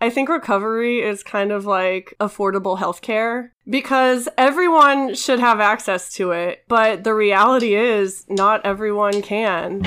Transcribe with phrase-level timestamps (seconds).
[0.00, 6.30] I think recovery is kind of like affordable healthcare because everyone should have access to
[6.30, 9.82] it, but the reality is not everyone can.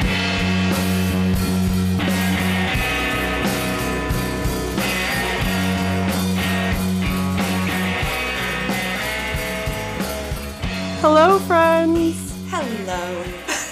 [10.99, 12.33] Hello, friends.
[12.49, 13.23] Hello.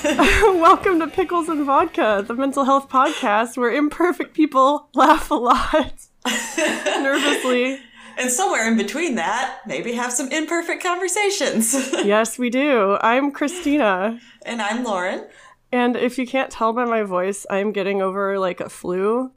[0.62, 6.09] Welcome to Pickles and Vodka, the mental health podcast where imperfect people laugh a lot
[7.02, 7.80] nervously.
[8.18, 11.74] And somewhere in between that, maybe have some imperfect conversations.
[12.04, 12.98] Yes, we do.
[13.02, 14.20] I'm Christina.
[14.46, 15.26] and I'm Lauren.
[15.72, 19.32] And if you can't tell by my voice, I'm getting over like a flu.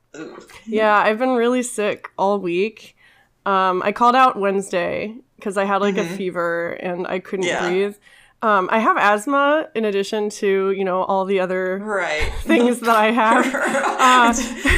[0.67, 2.97] Yeah, I've been really sick all week.
[3.45, 7.69] Um, I called out Wednesday because I had like a fever and I couldn't Yeah.
[7.69, 7.97] breathe.
[8.43, 12.33] Um, I have asthma in addition to, you know, all the other Right.
[12.41, 13.47] things that I have.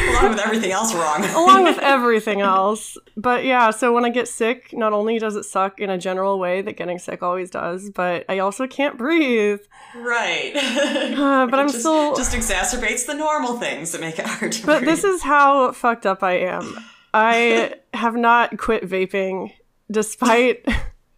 [0.15, 1.25] Along with everything else wrong.
[1.25, 2.97] along with everything else.
[3.17, 6.39] But yeah, so when I get sick, not only does it suck in a general
[6.39, 9.61] way that getting sick always does, but I also can't breathe.
[9.97, 10.53] right.
[10.55, 12.15] Uh, but I'm just, still.
[12.15, 14.89] just exacerbates the normal things that make it hard to but breathe.
[14.91, 16.79] this is how fucked up I am.
[17.15, 19.53] I have not quit vaping
[19.91, 20.67] despite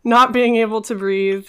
[0.04, 1.46] not being able to breathe.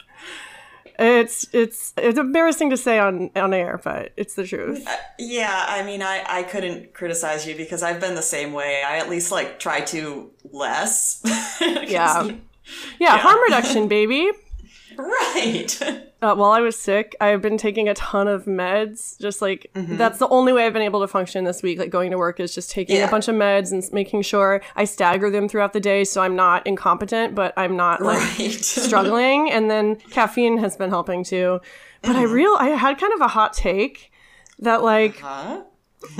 [1.00, 4.84] It's it's it's embarrassing to say on on air, but it's the truth.
[4.88, 8.81] Uh, yeah, I mean, I, I couldn't criticize you because I've been the same way.
[8.84, 11.22] I at least like try to less.
[11.62, 12.31] Yeah.
[13.00, 14.30] Yeah, harm reduction, baby.
[14.98, 15.80] Right.
[16.21, 19.19] Uh, while I was sick, I've been taking a ton of meds.
[19.19, 19.97] Just like Mm-hmm.
[19.97, 21.77] that's the only way I've been able to function this week.
[21.79, 23.07] Like going to work is just taking Yeah.
[23.07, 26.35] a bunch of meds and making sure I stagger them throughout the day, so I'm
[26.35, 28.51] not incompetent, but I'm not like right.
[28.63, 29.51] struggling.
[29.51, 31.59] And then caffeine has been helping too.
[32.01, 32.19] But Mm-hmm.
[32.19, 34.11] I real I had kind of a hot take
[34.59, 35.63] that like Huh?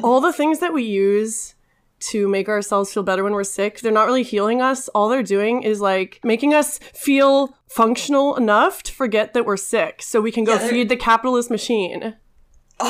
[0.03, 1.55] all the things that we use
[1.99, 4.87] to make ourselves feel better when we're sick, they're not really healing us.
[4.89, 10.01] All they're doing is like making us feel functional enough to forget that we're sick
[10.01, 12.15] so we can go Yeah, feed the capitalist machine.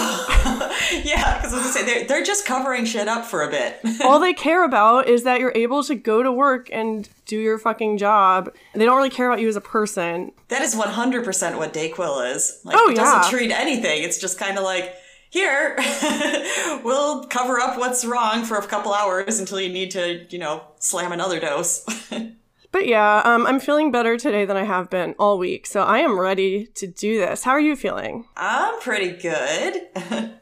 [1.04, 3.80] Yeah, because I was gonna say they're, they're just covering shit up for a bit.
[4.04, 7.58] All they care about is that you're able to go to work and do your
[7.58, 8.54] fucking job.
[8.74, 10.32] They don't really care about you as a person.
[10.48, 12.62] That is 100% what Dayquil is.
[12.64, 14.04] Like, Oh, it doesn't treat anything.
[14.04, 14.96] It's just kind of like,
[15.30, 15.76] here,
[16.84, 20.64] we'll cover up what's wrong for a couple hours until you need to, you know,
[20.80, 21.86] slam another dose.
[22.70, 26.00] But yeah, um, I'm feeling better today than I have been all week, so I
[26.00, 27.44] am ready to do this.
[27.44, 28.26] How are you feeling?
[28.36, 29.88] I'm pretty good.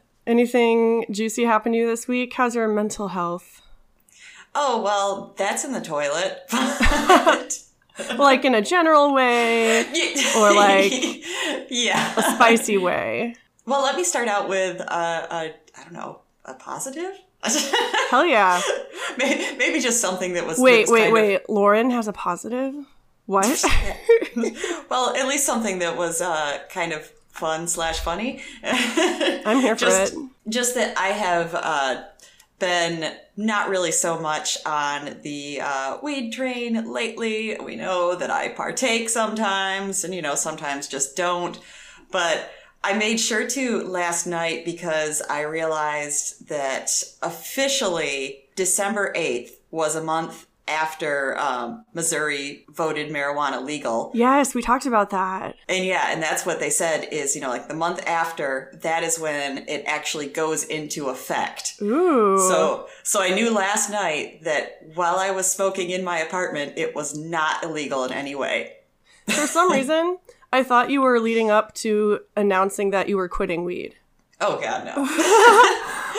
[0.26, 2.34] Anything juicy happen to you this week?
[2.34, 3.62] How's your mental health?
[4.56, 6.42] oh, well, that's in the toilet.
[8.18, 9.80] Like in a general way,
[10.36, 10.92] Or, like,
[11.70, 12.12] yeah.
[12.18, 13.36] A spicy way.
[13.66, 17.12] Well, let me start out with, uh, a, I don't know, a positive?
[18.10, 18.60] Hell yeah.
[19.18, 20.56] Maybe maybe just something that was.
[20.56, 21.48] that Wait, was wait, kind of- wait.
[21.50, 22.74] Lauren has a positive?
[23.26, 23.46] What?
[24.90, 28.42] well, at least something that was uh, kind of fun slash funny.
[28.62, 30.14] I'm here for it.
[30.48, 32.04] Just that I have uh,
[32.58, 37.56] been not really so much on the uh, weed train lately.
[37.62, 41.58] We know that I partake sometimes, and you know sometimes just don't.
[42.10, 42.50] But
[42.86, 46.88] I made sure to last night because I realized that
[47.20, 54.12] officially December eighth was a month after um, Missouri voted marijuana legal.
[54.14, 55.56] Yes, we talked about that.
[55.68, 59.02] And yeah, and that's what they said is, you know, like the month after, that
[59.02, 61.74] is when it actually goes into effect.
[61.82, 62.38] Ooh.
[62.38, 66.94] So, so I knew last night that while I was smoking in my apartment, it
[66.94, 68.74] was not illegal in any way.
[69.26, 70.18] for some reason,
[70.52, 73.96] I thought you were leading up to announcing that you were quitting weed.
[74.40, 74.94] Oh god, no.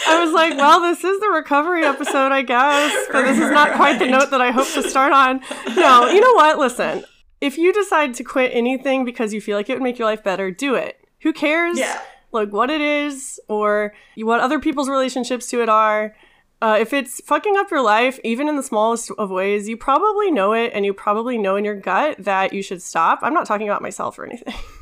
[0.07, 3.75] I was like, well, this is the recovery episode, I guess, but this is not
[3.75, 5.41] quite the note that I hope to start on.
[5.75, 6.57] No, you know what?
[6.57, 7.03] Listen,
[7.41, 10.23] if you decide to quit anything because you feel like it would make your life
[10.23, 10.99] better, do it.
[11.21, 11.77] Who cares?
[11.77, 12.01] Yeah.
[12.31, 16.15] Like what it is or what other people's relationships to it are.
[16.59, 20.31] Uh, if it's fucking up your life, even in the smallest of ways, you probably
[20.31, 23.19] know it and you probably know in your gut that you should stop.
[23.21, 24.55] I'm not talking about myself or anything.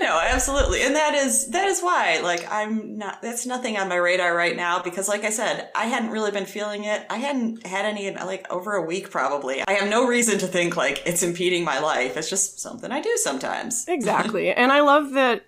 [0.00, 0.82] no, absolutely.
[0.82, 4.56] And that is that is why like I'm not that's nothing on my radar right
[4.56, 7.04] now because like I said, I hadn't really been feeling it.
[7.10, 9.62] I hadn't had any in like over a week probably.
[9.68, 12.16] I have no reason to think like it's impeding my life.
[12.16, 13.84] It's just something I do sometimes.
[13.96, 14.52] Exactly.
[14.52, 15.46] and I love that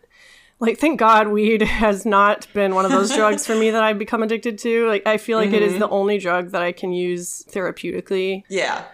[0.61, 3.99] like thank God weed has not been one of those drugs for me that I've
[3.99, 4.87] become addicted to.
[4.89, 8.43] Like I feel like it is the only drug that I can use therapeutically.
[8.49, 8.85] Yeah.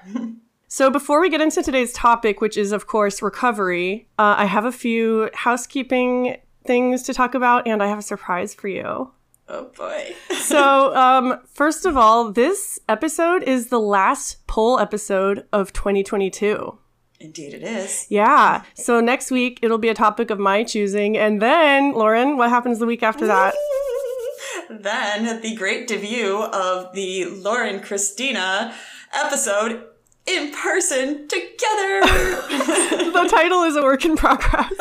[0.68, 4.64] So before we get into today's topic, which is of course recovery, uh, I have
[4.64, 9.12] a few housekeeping things to talk about, and I have a surprise for you.
[9.48, 10.14] Oh boy.
[10.44, 16.78] So, um, first of all, this episode is the last poll episode of 2022.
[17.20, 18.06] Indeed, it is.
[18.08, 18.64] Yeah.
[18.74, 22.78] So next week it'll be a topic of my choosing, and then Lauren, what happens
[22.78, 23.54] the week after that?
[24.70, 28.74] then the great debut of the Lauren Christina
[29.12, 29.84] episode
[30.26, 32.00] in person together.
[33.12, 34.72] the title is a work in progress.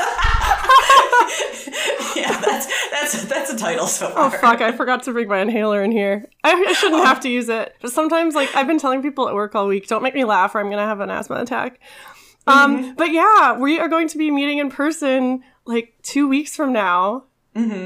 [2.15, 4.25] yeah, that's that's that's a title so oh, far.
[4.25, 4.62] Oh fuck!
[4.62, 6.29] I forgot to bring my inhaler in here.
[6.44, 9.36] I, I shouldn't have to use it, but sometimes, like I've been telling people at
[9.36, 11.79] work all week, don't make me laugh, or I'm gonna have an asthma attack.
[12.48, 16.74] Um, but yeah, we are going to be meeting in person like two weeks from
[16.74, 17.25] now,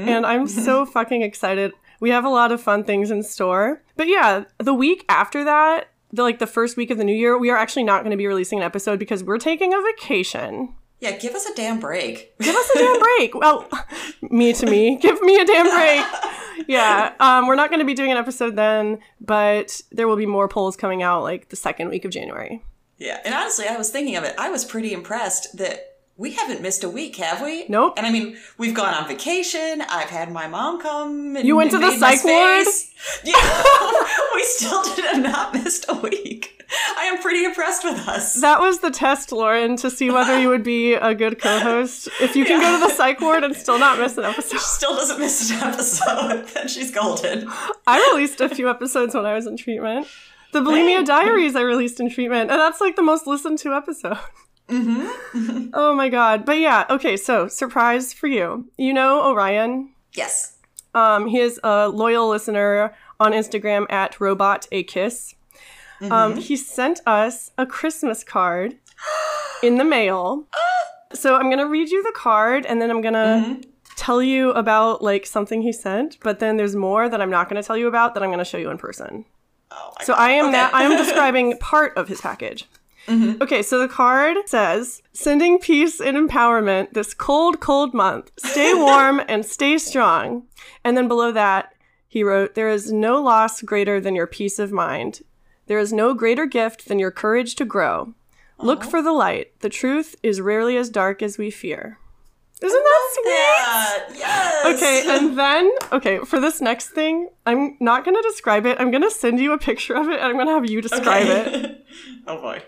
[0.08, 1.72] and I'm so fucking excited.
[2.00, 3.82] We have a lot of fun things in store.
[3.96, 7.38] But yeah, the week after that, the like the first week of the new year,
[7.38, 10.74] we are actually not going to be releasing an episode because we're taking a vacation.
[11.00, 12.36] Yeah, give us a damn break.
[12.40, 13.34] Give us a damn break.
[13.34, 13.68] Well,
[14.22, 16.66] me to me, give me a damn break.
[16.66, 20.26] Yeah, um, we're not going to be doing an episode then, but there will be
[20.26, 22.62] more polls coming out like the second week of January.
[22.98, 24.34] Yeah, and honestly, I was thinking of it.
[24.38, 27.64] I was pretty impressed that we haven't missed a week, have we?
[27.68, 27.94] Nope.
[27.96, 29.82] And I mean, we've gone on vacation.
[29.82, 31.36] I've had my mom come.
[31.36, 32.66] You went to the psych ward?
[33.22, 33.34] Yeah,
[34.34, 36.58] we still did have not missed a week.
[36.96, 38.34] I am pretty impressed with us.
[38.40, 42.08] That was the test, Lauren, to see whether you would be a good co-host.
[42.20, 44.50] If you can go to the psych ward and still not miss an episode.
[44.50, 46.48] She still doesn't miss an episode.
[46.54, 47.48] then she's golden.
[47.86, 50.08] I released a few episodes when I was in treatment.
[50.52, 54.18] The Bulimia Diaries I released in treatment, and that's like the most listened to episode.
[54.68, 55.70] Mm-hmm.
[55.74, 56.44] oh my god.
[56.44, 58.68] But yeah, okay, so surprise for you.
[58.76, 59.94] You know Orion?
[60.12, 60.58] Yes.
[60.94, 65.34] Um, he is a loyal listener on Instagram at robot a kiss.
[66.02, 68.76] Um, he sent us a Christmas card
[69.62, 70.46] in the mail.
[71.14, 73.60] So I'm gonna read you the card and then I'm gonna
[73.96, 77.62] tell you about like something he sent, but then there's more that I'm not gonna
[77.62, 79.24] tell you about that I'm gonna show you in person.
[79.70, 80.52] Oh my So I am Okay.
[80.52, 82.66] now I am describing part of his package.
[83.10, 88.30] Okay, so the card says, sending peace and empowerment this cold, cold month.
[88.38, 90.42] Stay warm and stay strong.
[90.84, 91.72] And then below that,
[92.06, 95.22] he wrote, There is no loss greater than your peace of mind.
[95.68, 98.12] There is no greater gift than your courage to grow.
[98.60, 99.58] Look for the light.
[99.60, 101.98] The truth is rarely as dark as we fear.
[102.60, 104.18] Isn't that sweet?
[104.18, 104.18] Yeah.
[104.18, 104.76] Yes.
[104.76, 108.80] Okay, and then okay, for this next thing, I'm not gonna describe it.
[108.80, 111.86] I'm gonna send you a picture of it and I'm gonna have you describe it.
[112.26, 112.62] oh boy.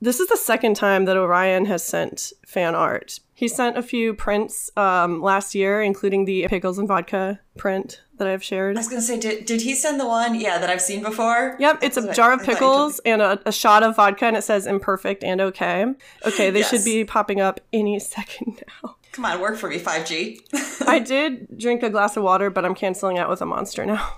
[0.00, 3.18] This is the second time that Orion has sent fan art.
[3.34, 8.28] He sent a few prints um, last year, including the pickles and vodka print that
[8.28, 8.76] I've shared.
[8.76, 10.38] I was gonna say, did, did he send the one?
[10.38, 11.56] Yeah, that I've seen before.
[11.58, 14.26] Yep, it's a jar of I thought you pickles and a, a shot of vodka,
[14.26, 15.86] and it says imperfect and okay.
[16.26, 18.96] Okay, they should be popping up any second now.
[19.12, 20.86] Come on, work for me, 5G.
[20.86, 24.16] I did drink a glass of water, but I'm canceling out with a monster now.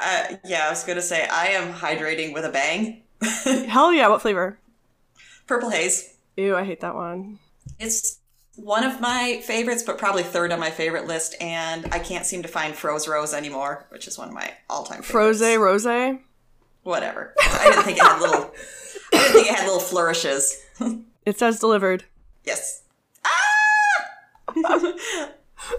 [0.00, 3.02] uh, yeah, I was gonna say, I am hydrating with a bang.
[3.68, 4.58] Hell yeah, what flavor?
[5.46, 6.14] Purple haze.
[6.36, 7.38] Ew, I hate that one.
[7.78, 8.18] It's
[8.56, 12.42] one of my favorites, but probably third on my favorite list, and I can't seem
[12.42, 15.40] to find Frosé Rosé anymore, which is one of my all-time favorites.
[15.40, 16.20] Frosé Rosé.
[16.82, 17.34] Whatever.
[17.40, 18.52] I didn't think it had little.
[19.12, 20.60] I didn't think it had little flourishes.
[21.26, 22.04] It says delivered.
[22.44, 22.82] yes.
[23.24, 23.30] Ah!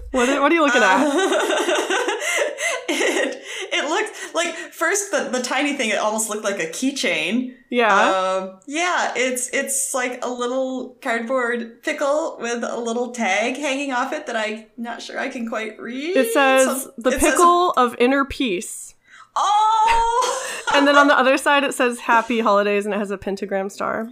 [0.10, 1.06] What are, what are you looking at?
[2.90, 3.45] it
[3.76, 7.94] it looked like first the, the tiny thing it almost looked like a keychain Yeah.
[7.94, 14.14] um yeah it's it's like a little cardboard pickle with a little tag hanging off
[14.14, 17.32] it that i'm not sure i can quite read it says Some- the it says-
[17.34, 18.96] pickle of inner peace.
[19.36, 20.42] oh
[20.74, 23.70] And then on the other side, it says happy holidays and it has a pentagram
[23.70, 24.10] star.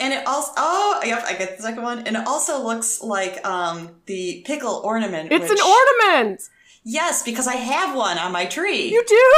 [0.00, 3.44] and it also oh yep i get the second one and it also looks like
[3.46, 6.42] um the pickle ornament It's which- an ornament!
[6.84, 9.32] Yes because i have one on my tree You do?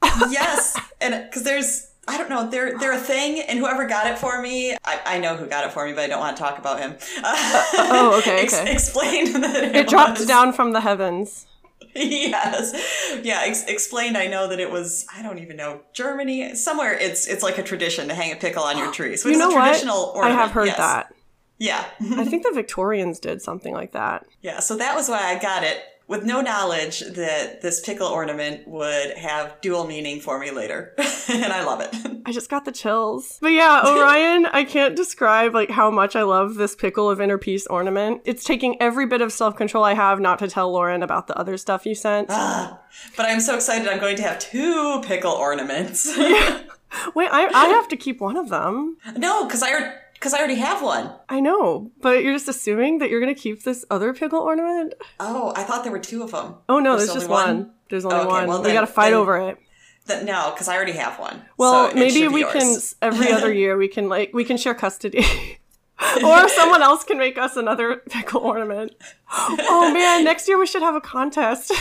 [0.30, 4.16] yes, and because there's, I don't know, they're they're a thing, and whoever got it
[4.16, 6.42] for me, I, I know who got it for me, but I don't want to
[6.42, 6.94] talk about him.
[7.24, 8.72] oh, okay, Ex- okay.
[8.72, 11.46] explained that it, It dropped was- down from the heavens.
[11.94, 13.40] yes, yeah.
[13.44, 14.16] Ex- explained.
[14.16, 15.04] I know that it was.
[15.14, 16.94] I don't even know Germany somewhere.
[16.94, 19.16] It's it's like a tradition to hang a pickle on your tree.
[19.16, 19.64] So You it's know a what?
[19.66, 20.14] traditional.
[20.22, 20.76] I have heard yes.
[20.76, 21.14] that.
[21.58, 21.84] Yeah,
[22.16, 24.26] I think the Victorians did something like that.
[24.42, 24.60] yeah.
[24.60, 25.82] So that was why I got it.
[26.08, 30.94] With no knowledge that this pickle ornament would have dual meaning for me later,
[31.28, 31.94] and I love it.
[32.24, 33.38] I just got the chills.
[33.42, 37.36] But yeah, Orion, I can't describe like how much I love this pickle of inner
[37.36, 38.22] peace ornament.
[38.24, 41.58] It's taking every bit of self-control I have not to tell Lauren about the other
[41.58, 42.28] stuff you sent.
[42.30, 42.80] Ah,
[43.14, 46.10] but I'm so excited I'm going to have two pickle ornaments.
[46.16, 46.62] yeah.
[47.14, 48.96] Wait, I, I have to keep one of them.
[49.18, 51.12] no, because I because I already have one.
[51.28, 54.94] I know, but you're just assuming that you're gonna keep this other pickle ornament?
[55.20, 56.56] Oh, I thought there were two of them.
[56.68, 57.56] Oh no, There's there's, just one.
[57.58, 57.72] one?
[57.90, 58.46] There's only Okay, one.
[58.48, 59.58] well we got to fight then- over it.
[60.06, 61.42] Th- no, because I already have one.
[61.58, 62.94] Well, so maybe we yours.
[63.00, 65.24] can every other year we can like we can share custody.
[66.24, 68.92] or someone else can make us another pickle ornament.
[69.30, 71.72] Oh man, next year we should have a contest.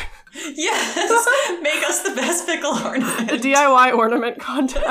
[0.54, 0.96] Yes,
[1.62, 3.30] make us the best pickle ornament.
[3.42, 4.84] DIY ornament contest.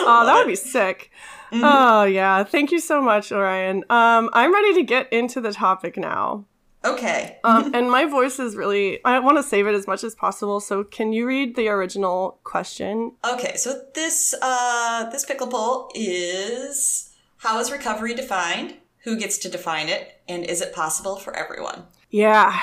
[0.00, 1.10] Oh, that would be sick.
[1.52, 3.84] Oh yeah, thank you so much, Orion.
[3.90, 6.46] Um, I'm ready to get into the topic now.
[6.84, 7.38] Okay.
[7.44, 10.60] Um, and my voice is really, I want to save it as much as possible.
[10.60, 13.12] So, can you read the original question?
[13.24, 18.76] Okay, so this uh, this pickle poll is how is recovery defined?
[19.04, 20.20] Who gets to define it?
[20.28, 21.84] And is it possible for everyone?
[22.10, 22.58] Yeah.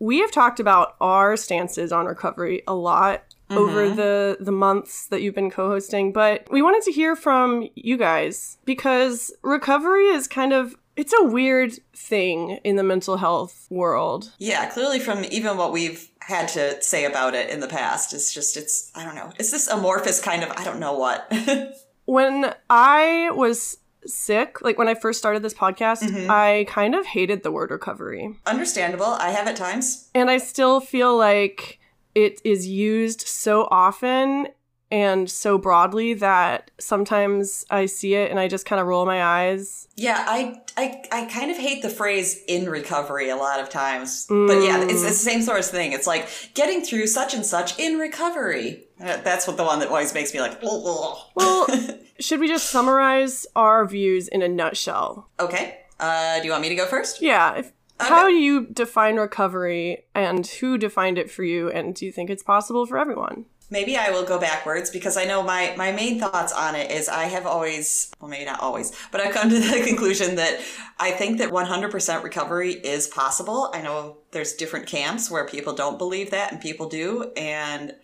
[0.00, 3.96] We have talked about our stances on recovery a lot over mm-hmm.
[3.96, 8.58] the the months that you've been co-hosting, but we wanted to hear from you guys
[8.64, 14.32] because recovery is kind of it's a weird thing in the mental health world.
[14.38, 18.32] Yeah, clearly from even what we've had to say about it in the past, it's
[18.32, 19.32] just it's I don't know.
[19.38, 21.32] It's this amorphous kind of I don't know what.
[22.08, 23.76] When I was
[24.06, 26.30] sick, like when I first started this podcast, mm-hmm.
[26.30, 28.34] I kind of hated the word recovery.
[28.46, 29.04] Understandable.
[29.04, 30.08] I have at times.
[30.14, 31.78] And I still feel like
[32.24, 34.48] it is used so often
[34.90, 39.22] and so broadly that sometimes I see it and I just kind of roll my
[39.22, 39.86] eyes.
[39.96, 44.26] Yeah, I, I I kind of hate the phrase in recovery a lot of times.
[44.28, 45.92] But yeah, it's, it's the same sort of thing.
[45.92, 48.84] It's like getting through such and such in recovery.
[49.00, 51.66] Uh, That's what the one that always makes me like, "Ugh." Well,
[52.18, 55.28] should we just summarize our views in a nutshell?
[55.38, 55.80] okay.
[56.00, 57.20] Uh, do you want me to go first?
[57.20, 57.56] Yeah.
[57.56, 61.70] If, How do you define recovery and who defined it for you?
[61.70, 63.46] And do you think it's possible for everyone?
[63.70, 67.08] Maybe I will go backwards because I know my, my main thoughts on it is
[67.08, 70.60] I have always, well, maybe not always, but I've come to the conclusion that
[70.98, 73.70] I think that 100% recovery is possible.
[73.74, 77.30] I know there's different camps where people don't believe that and people do.
[77.36, 77.94] And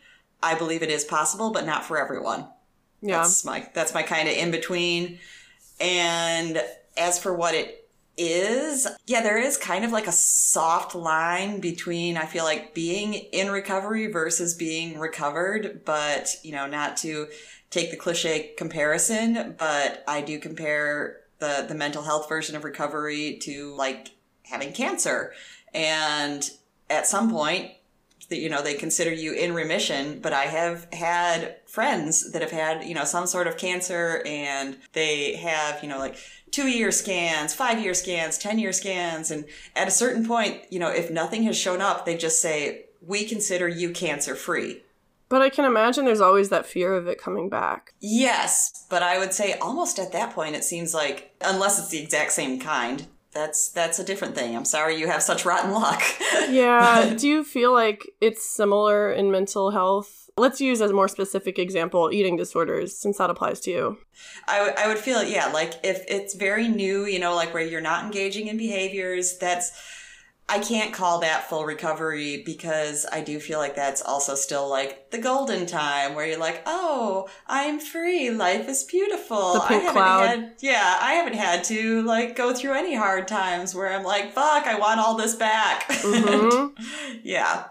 [0.43, 2.47] I believe it is possible, but not for everyone.
[3.01, 3.19] Yeah.
[3.19, 5.19] That's my, that's my kind of in between.
[5.81, 6.63] And
[6.97, 7.84] as for what it
[8.17, 13.15] is, yeah, there is kind of like a soft line between, I feel like, being
[13.15, 17.29] in recovery versus being recovered, but, you know, not to
[17.71, 23.39] take the cliche comparison, but I do compare the, the mental health version of recovery
[23.43, 24.13] to like
[24.45, 25.33] having cancer.
[25.73, 26.49] And
[26.89, 27.73] at some point,
[28.31, 32.85] you know they consider you in remission but i have had friends that have had
[32.85, 36.17] you know some sort of cancer and they have you know like
[36.55, 39.45] two year scans five year scans ten year scans and
[39.75, 42.59] at a certain point you know if nothing has shown up they just say
[43.13, 44.73] we consider you cancer free
[45.29, 47.81] But I can imagine there's always that fear of it coming back.
[48.01, 52.03] yes but i would say almost at that point it seems like unless it's the
[52.03, 52.99] exact same kind
[53.33, 56.03] that's that's a different thing i'm sorry you have such rotten luck
[56.51, 57.15] Yeah.
[57.17, 60.24] Do you feel like it's similar in mental health?
[60.37, 63.99] Let's use as a more specific example eating disorders, since that applies to you.
[64.49, 67.63] I, w- I would feel yeah like if it's very new you know like where
[67.65, 69.73] you're not engaging in behaviors that's
[70.49, 75.11] i can't call that full recovery because i do feel like that's also still like
[75.11, 79.85] the golden time where you're like oh i'm free life is beautiful The pink I
[79.85, 80.29] haven't cloud.
[80.29, 84.33] had yeah i haven't had to like go through any hard times where i'm like
[84.33, 86.73] fuck i want all this back Mhm.
[87.25, 87.65] yeah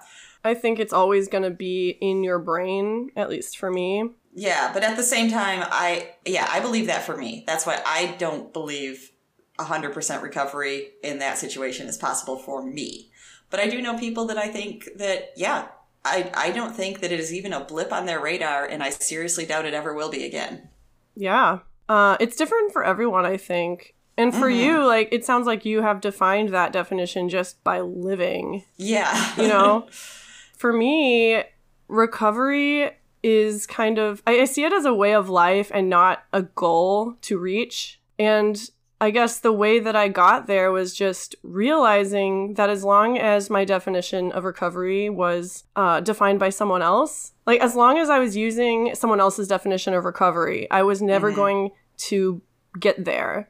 [0.43, 4.09] I think it's always going to be in your brain, at least for me.
[4.35, 7.43] Yeah, but at the same time, I yeah, I believe that for me.
[7.45, 9.11] That's why I don't believe
[9.59, 13.11] 100% recovery in that situation is possible for me.
[13.49, 15.67] But I do know people that I think that yeah,
[16.03, 18.89] I I don't think that it is even a blip on their radar and I
[18.89, 20.69] seriously doubt it ever will be again.
[21.15, 21.59] Yeah.
[21.87, 23.95] Uh, it's different for everyone, I think.
[24.17, 28.63] And for you, like, it sounds like you have defined that definition just by living.
[28.77, 29.35] Yeah.
[29.37, 29.87] you know
[30.63, 31.43] for me
[31.89, 32.89] recovery
[33.21, 36.43] is kind of I, I see it as a way of life and not a
[36.43, 37.99] goal to reach.
[38.17, 38.57] And
[39.01, 43.49] i guess the way that i got there was just realizing that as long as
[43.49, 48.19] my definition of recovery was uh, defined by someone else like as long as i
[48.19, 52.41] was using someone else's definition of recovery i was never going to
[52.79, 53.49] get there.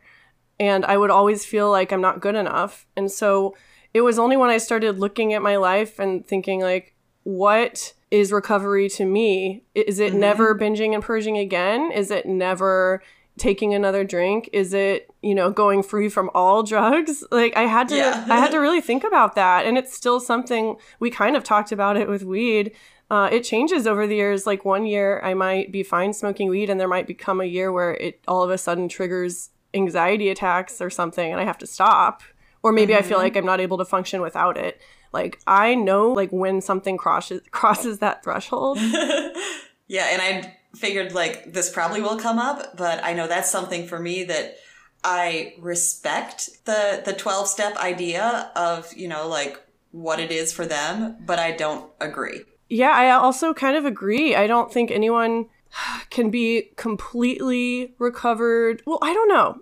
[0.59, 2.85] And I would always feel like I'm not good enough.
[2.95, 3.55] And so
[3.93, 6.92] it was only when I started looking at my life and thinking like
[7.23, 9.63] what is recovery to me?
[9.73, 11.91] Is it never binging and purging again?
[11.91, 13.01] Is it never
[13.37, 14.49] taking another drink?
[14.53, 17.23] Is it, you know, going free from all drugs?
[17.31, 18.25] Like I had to Yeah.
[18.29, 21.71] I had to really think about that and it's still something we kind of talked
[21.71, 22.73] about it with weed.
[23.09, 24.47] Uh, it changes over the years.
[24.47, 27.71] Like one year, I might be fine smoking weed, and there might become a year
[27.71, 31.67] where it all of a sudden triggers anxiety attacks or something, and I have to
[31.67, 32.23] stop.
[32.63, 34.81] Or maybe I feel like I'm not able to function without it.
[35.13, 38.79] Like I know like when something crosses crosses that threshold.
[39.87, 43.87] yeah, and I figured like this probably will come up, but I know that's something
[43.87, 44.57] for me that
[45.03, 50.65] I respect the the 12 step idea of, you know, like what it is for
[50.65, 52.41] them, but I don't agree.
[52.69, 54.35] Yeah, I also kind of agree.
[54.35, 55.47] I don't think anyone
[56.09, 58.81] can be completely recovered.
[58.85, 59.61] Well, I don't know.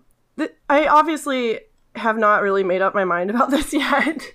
[0.70, 1.60] I obviously
[1.96, 4.34] have not really made up my mind about this yet.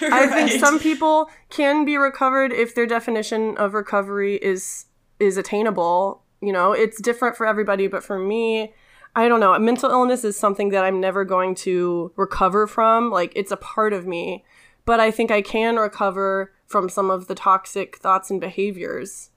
[0.00, 0.12] Right.
[0.12, 4.86] I think some people can be recovered if their definition of recovery is
[5.18, 6.22] is attainable.
[6.40, 8.74] You know, it's different for everybody, but for me,
[9.14, 9.54] I don't know.
[9.54, 13.10] A mental illness is something that I'm never going to recover from.
[13.10, 14.44] Like it's a part of me,
[14.84, 19.30] but I think I can recover from some of the toxic thoughts and behaviors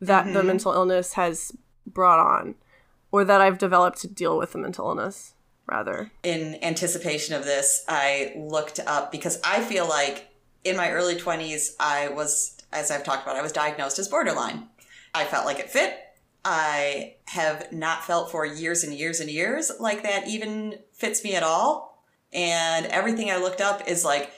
[0.00, 0.34] that mm-hmm.
[0.34, 1.52] the mental illness has
[1.86, 2.56] brought on
[3.10, 5.33] or that I've developed to deal with the mental illness
[5.66, 6.10] rather.
[6.22, 10.28] In anticipation of this, I looked up because I feel like
[10.64, 14.68] in my early 20s, I was, as I've talked about, I was diagnosed as borderline.
[15.14, 15.98] I felt like it fit.
[16.44, 21.34] I have not felt for years and years and years like that even fits me
[21.34, 22.04] at all.
[22.32, 24.30] And everything I looked up is like,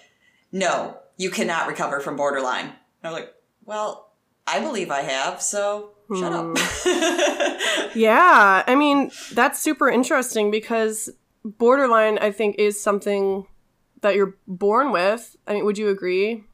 [0.52, 2.66] no, you cannot recover from borderline.
[2.66, 3.32] And I'm like,
[3.64, 4.12] well,
[4.46, 6.56] I believe I have, so shut up.
[6.56, 7.88] Hmm.
[7.98, 11.10] yeah, I mean, that's super interesting because
[11.44, 13.46] borderline, I think, is something
[14.02, 15.36] that you're born with.
[15.46, 16.44] I mean, would you agree?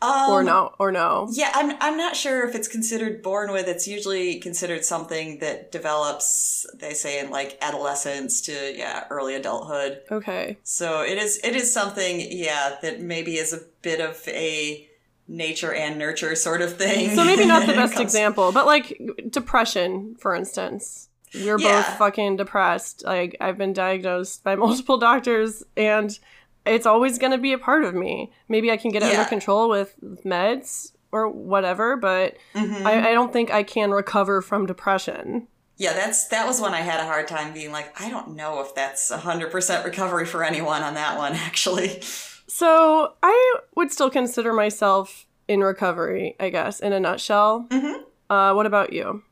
[0.00, 1.28] Um, or no, or no.
[1.32, 1.76] Yeah, I'm.
[1.80, 3.66] I'm not sure if it's considered born with.
[3.66, 6.64] It's usually considered something that develops.
[6.78, 10.02] They say in like adolescence to yeah early adulthood.
[10.08, 10.58] Okay.
[10.62, 11.40] So it is.
[11.42, 12.20] It is something.
[12.30, 14.87] Yeah, that maybe is a bit of a
[15.28, 17.14] nature and nurture sort of thing.
[17.14, 21.08] So maybe not the best example, but like depression, for instance.
[21.34, 21.82] We're yeah.
[21.82, 23.04] both fucking depressed.
[23.04, 26.18] Like I've been diagnosed by multiple doctors and
[26.66, 28.32] it's always going to be a part of me.
[28.48, 29.18] Maybe I can get it yeah.
[29.18, 29.94] under control with
[30.24, 32.86] meds or whatever, but mm-hmm.
[32.86, 35.48] I, I don't think I can recover from depression.
[35.76, 38.60] Yeah, that's that was when I had a hard time being like, I don't know
[38.60, 42.02] if that's hundred percent recovery for anyone on that one, actually.
[42.48, 47.66] So I would still consider myself in recovery, I guess, in a nutshell.
[47.70, 48.02] Mm-hmm.
[48.32, 49.22] Uh, what about you?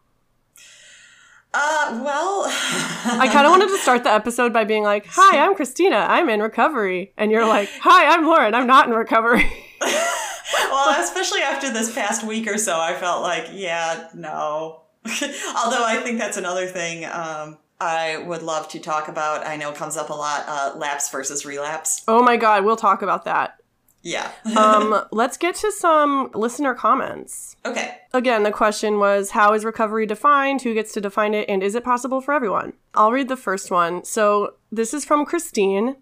[1.55, 5.55] Uh, well, I kind of wanted to start the episode by being like, "Hi, I'm
[5.55, 6.07] Christina.
[6.09, 8.55] I'm in recovery," and you're like, "Hi, I'm Lauren.
[8.55, 9.51] I'm not in recovery."
[9.81, 14.83] well, especially after this past week or so, I felt like, yeah, no.
[15.07, 19.47] Although I think that's another thing um, I would love to talk about.
[19.47, 22.03] I know comes up a lot: uh, lapse versus relapse.
[22.09, 23.61] Oh my god, we'll talk about that.
[24.07, 24.31] Yeah.
[24.57, 27.57] um, let's get to some listener comments.
[27.67, 27.99] Okay.
[28.13, 30.63] Again, the question was how is recovery defined?
[30.63, 31.49] Who gets to define it?
[31.49, 32.75] And is it possible for everyone?
[32.95, 34.05] I'll read the first one.
[34.05, 35.97] So this is from Christine.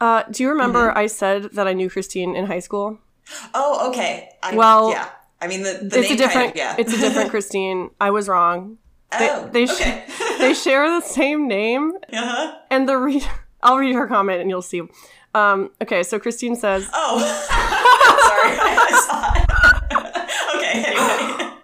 [0.00, 0.98] Uh, do you remember mm-hmm.
[0.98, 2.98] I said that I knew Christine in high school?
[3.52, 4.30] Oh, okay.
[4.42, 5.08] I, well, yeah.
[5.40, 6.32] I mean, the, the it's a different.
[6.32, 6.76] Kind of, yeah.
[6.78, 7.90] it's a different Christine.
[8.00, 8.78] I was wrong.
[9.20, 10.04] Oh, they, they okay.
[10.08, 11.92] sh- they share the same name.
[12.12, 12.58] Uh-huh.
[12.70, 13.26] And the read.
[13.64, 14.82] I'll read her comment and you'll see.
[15.34, 16.88] Um, okay, so Christine says.
[16.92, 17.18] Oh,
[18.28, 21.54] sorry, I saw okay, anyway.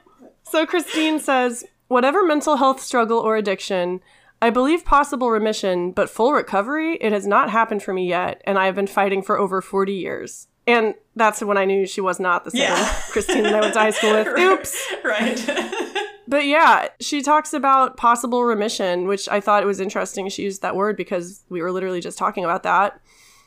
[0.43, 4.01] So Christine says, whatever mental health struggle or addiction,
[4.43, 8.59] I believe possible remission, but full recovery, it has not happened for me yet, and
[8.59, 10.49] I have been fighting for over 40 years.
[10.67, 13.01] And that's when I knew she was not the same yeah.
[13.11, 14.27] Christine that I went to high school with.
[14.39, 14.93] Oops.
[15.05, 15.90] right.
[16.31, 20.63] But yeah, she talks about possible remission, which I thought it was interesting she used
[20.63, 23.01] that word because we were literally just talking about that.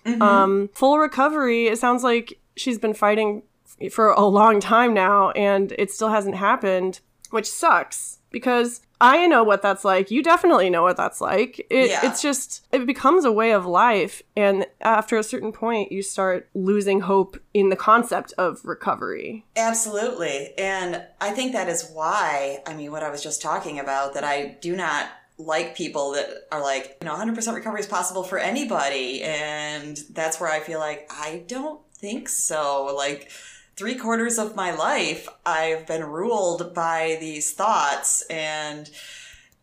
[0.05, 0.21] Mm-hmm.
[0.21, 3.43] Um, full recovery, it sounds like she's been fighting
[3.89, 9.43] for a long time now and it still hasn't happened, which sucks because I know
[9.43, 10.11] what that's like.
[10.11, 11.65] You definitely know what that's like.
[11.69, 12.01] It, yeah.
[12.03, 14.21] It's just, it becomes a way of life.
[14.35, 19.45] And after a certain point, you start losing hope in the concept of recovery.
[19.55, 20.53] Absolutely.
[20.57, 24.23] And I think that is why, I mean, what I was just talking about, that
[24.23, 28.37] I do not like people that are like, you know, 100% recovery is possible for
[28.37, 29.21] anybody.
[29.21, 32.93] And that's where I feel like I don't think so.
[32.95, 33.29] Like,
[33.75, 38.21] three quarters of my life, I've been ruled by these thoughts.
[38.29, 38.89] And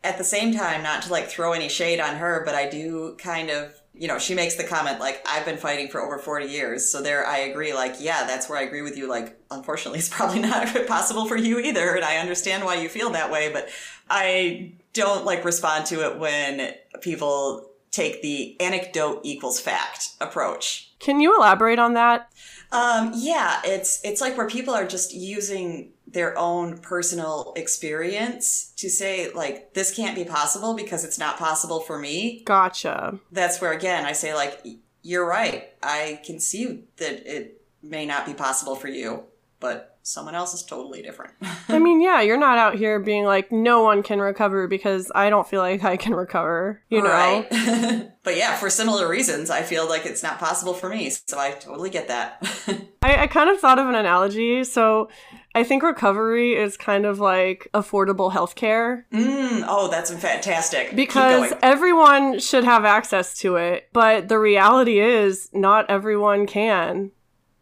[0.03, 3.17] at the same time, not to like throw any shade on her, but I do
[3.19, 6.47] kind of you know, she makes the comment like, I've been fighting for over 40
[6.47, 6.91] years.
[6.91, 9.07] So there I agree, like, yeah, that's where I agree with you.
[9.07, 11.95] Like, unfortunately, it's probably not possible for you either.
[11.97, 13.69] And I understand why you feel that way, but
[14.09, 20.93] I don't like respond to it when people take the anecdote equals fact approach.
[20.99, 22.31] Can you elaborate on that?
[22.73, 28.91] Um, yeah, it's it's like where people are just using their own personal experience to
[28.91, 32.43] say like this can't be possible because it's not possible for me.
[32.45, 33.19] Gotcha.
[33.33, 34.65] That's where again I say like
[35.03, 35.71] you're right.
[35.83, 39.25] I can see that it may not be possible for you,
[39.59, 41.35] but someone else is totally different.
[41.69, 45.31] I mean, yeah, you're not out here being like, no one can recover because I
[45.31, 47.11] don't feel like I can recover, you know?
[47.11, 48.11] Right.
[48.23, 51.11] but yeah, for similar reasons, I feel like it's not possible for me.
[51.11, 52.39] So I totally get that.
[53.03, 54.65] I, I kind of thought of an analogy.
[54.65, 55.09] So
[55.55, 60.95] I think recovery is kind of like affordable healthcare mm, oh, that's fantastic.
[60.95, 63.89] Because everyone should have access to it.
[63.93, 67.11] But the reality is, not everyone can.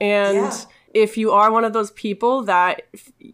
[0.01, 0.61] And Yeah.
[0.95, 2.83] If you are one of those people that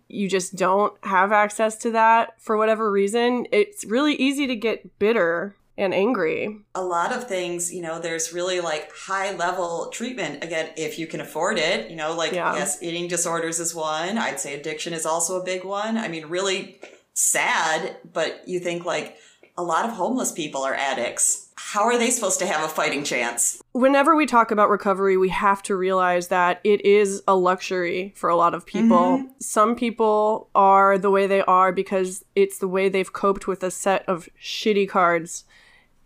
[0.08, 4.98] you just don't have access to that for whatever reason, it's really easy to get
[4.98, 6.56] bitter and angry.
[6.76, 10.44] a lot of things, you know, there's really like high level treatment.
[10.44, 12.54] Again, if you can afford it, you know, like, Yeah.
[12.54, 14.16] yes, eating disorders is one.
[14.16, 15.98] I'd say addiction is also a big one.
[15.98, 16.78] I mean, really
[17.12, 19.16] sad, but you think like
[19.56, 21.48] a lot of homeless people are addicts.
[21.56, 23.60] How are they supposed to have a fighting chance?
[23.72, 28.30] whenever we talk about recovery, we have to realize that it is a luxury for
[28.30, 29.18] a lot of people.
[29.18, 29.26] Mm-hmm.
[29.40, 33.72] Some people are the way they are because it's the way they've coped with a
[33.72, 35.42] set of shitty cards.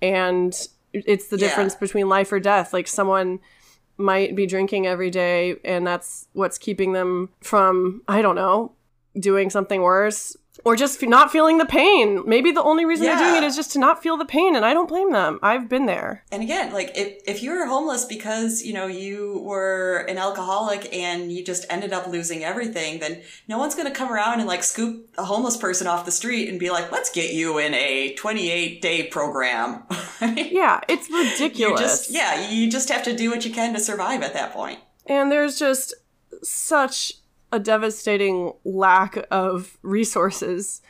[0.01, 0.55] And
[0.95, 1.49] it's the Yeah.
[1.49, 2.73] difference between life or death.
[2.73, 3.39] Like someone
[3.99, 8.73] might be drinking every day, and that's what's keeping them from, I don't know,
[9.19, 10.37] doing something worse.
[10.65, 12.23] Or just f- not feeling the pain.
[12.27, 14.65] Maybe the only reason they're doing it is just to not feel the pain, and
[14.67, 15.39] I don't blame them.
[15.43, 16.25] I've been there.
[16.33, 20.93] And again, like if, if you were homeless because, you know, you were an alcoholic
[20.93, 24.49] and you just ended up losing everything, then no one's going to come around and
[24.49, 27.73] like scoop a homeless person off the street and be like, let's get you in
[27.75, 29.85] a 28 day program.
[30.21, 31.81] I mean, Yeah, it's you ridiculous.
[31.81, 34.81] just, yeah, you just have to do what you can to survive at that point.
[35.07, 35.95] And there's just
[36.43, 37.15] such
[37.53, 40.83] a devastating lack of resources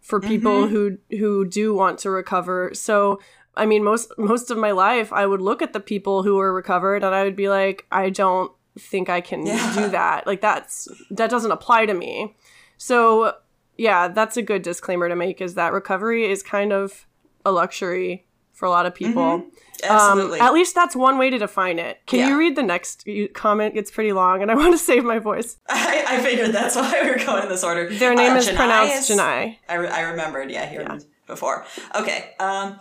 [0.00, 0.72] for people mm-hmm.
[0.72, 2.70] who who do want to recover.
[2.74, 3.20] So,
[3.56, 6.52] I mean, most most of my life, I would look at the people who were
[6.52, 9.74] recovered, and I would be like, I don't think I can Yeah.
[9.74, 10.26] do that.
[10.26, 12.36] Like that's that doesn't apply to me.
[12.78, 13.34] So,
[13.76, 17.06] yeah, that's a good disclaimer to make is that recovery is kind of
[17.44, 19.44] a luxury for a lot of people.
[19.84, 20.40] Absolutely.
[20.40, 22.00] Um, at least that's one way to define it.
[22.06, 22.28] Can Yeah.
[22.30, 23.76] you read the next comment?
[23.76, 25.58] It's pretty long, and I want to save my voice.
[25.68, 27.88] I, I figured that's why we're going in this order.
[27.88, 29.56] Their name Uh, is Janai pronounced is- Janai.
[29.68, 31.64] I, re- I remembered, yeah, hearing before.
[31.94, 32.34] Okay.
[32.40, 32.80] Um,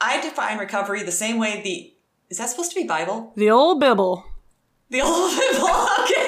[0.00, 1.94] I define recovery the same way the.
[2.28, 3.32] Is that supposed to be Bible?
[3.36, 4.24] The old Bibble.
[4.90, 5.68] The old Bible,
[6.04, 6.21] okay.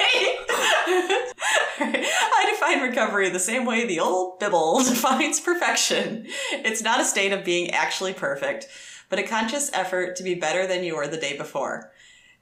[2.65, 6.25] Define recovery the same way the old Bible defines perfection.
[6.51, 8.67] It's not a state of being actually perfect,
[9.07, 11.91] but a conscious effort to be better than you were the day before.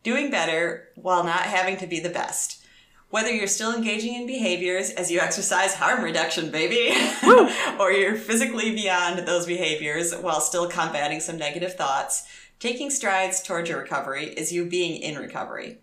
[0.02, 2.66] Doing better while not having to be the best.
[3.10, 6.96] Whether you're still engaging in behaviors as you exercise harm reduction, baby,
[7.78, 12.26] or you're physically beyond those behaviors while still combating some negative thoughts,
[12.60, 15.80] taking strides towards your recovery is you being in recovery.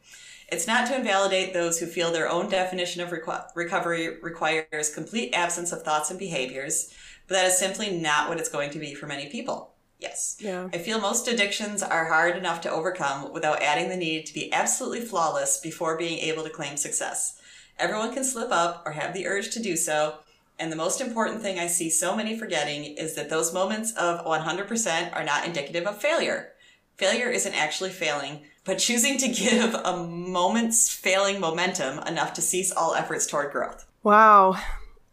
[0.50, 5.32] It's not to invalidate those who feel their own definition of requ- recovery requires complete
[5.32, 6.92] absence of thoughts and behaviors,
[7.28, 9.74] but that is simply not what it's going to be for many people.
[10.00, 10.38] Yes.
[10.40, 10.68] Yeah.
[10.72, 14.52] I feel most addictions are hard enough to overcome without adding the need to be
[14.52, 17.38] absolutely flawless before being able to claim success.
[17.78, 20.16] Everyone can slip up or have the urge to do so,
[20.58, 24.24] and the most important thing I see so many forgetting is that those moments of
[24.24, 26.52] 100% are not indicative of failure.
[26.96, 32.72] Failure isn't actually failing, but choosing to give a moment's failing momentum enough to cease
[32.72, 33.86] all efforts toward growth.
[34.02, 34.56] Wow.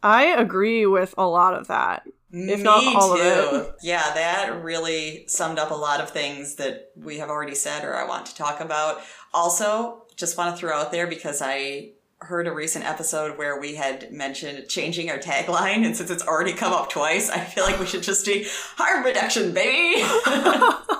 [0.03, 2.07] I agree with a lot of that.
[2.31, 3.75] If not all of it.
[3.81, 7.95] Yeah, that really summed up a lot of things that we have already said or
[7.95, 9.01] I want to talk about.
[9.33, 13.75] Also, just want to throw out there because I heard a recent episode where we
[13.75, 17.79] had mentioned changing our tagline, and since it's already come up twice, I feel like
[17.79, 20.01] we should just be harm reduction, baby.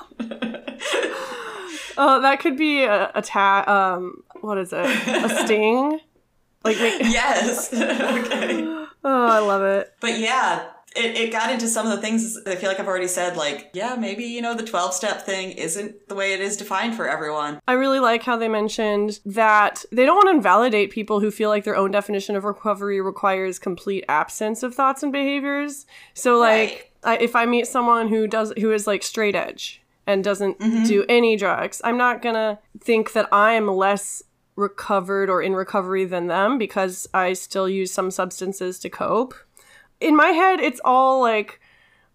[1.98, 4.86] Oh, that could be a, a ta- um what is it?
[4.86, 6.00] A sting?
[6.64, 7.72] Like make- yes.
[7.74, 8.62] okay.
[9.04, 9.92] Oh, I love it.
[10.00, 12.88] But yeah, it, it got into some of the things that I feel like I've
[12.88, 16.40] already said, like, yeah, maybe, you know, the 12 step thing isn't the way it
[16.40, 17.60] is defined for everyone.
[17.68, 21.48] I really like how they mentioned that they don't want to invalidate people who feel
[21.50, 25.86] like their own definition of recovery requires complete absence of thoughts and behaviors.
[26.14, 30.24] So, like, I, if I meet someone who does who is like straight edge and
[30.24, 30.84] doesn't mm-hmm.
[30.84, 34.22] do any drugs, I'm not gonna think that I'm less
[34.56, 39.34] recovered or in recovery than them because I still use some substances to cope.
[40.00, 41.60] In my head, it's all like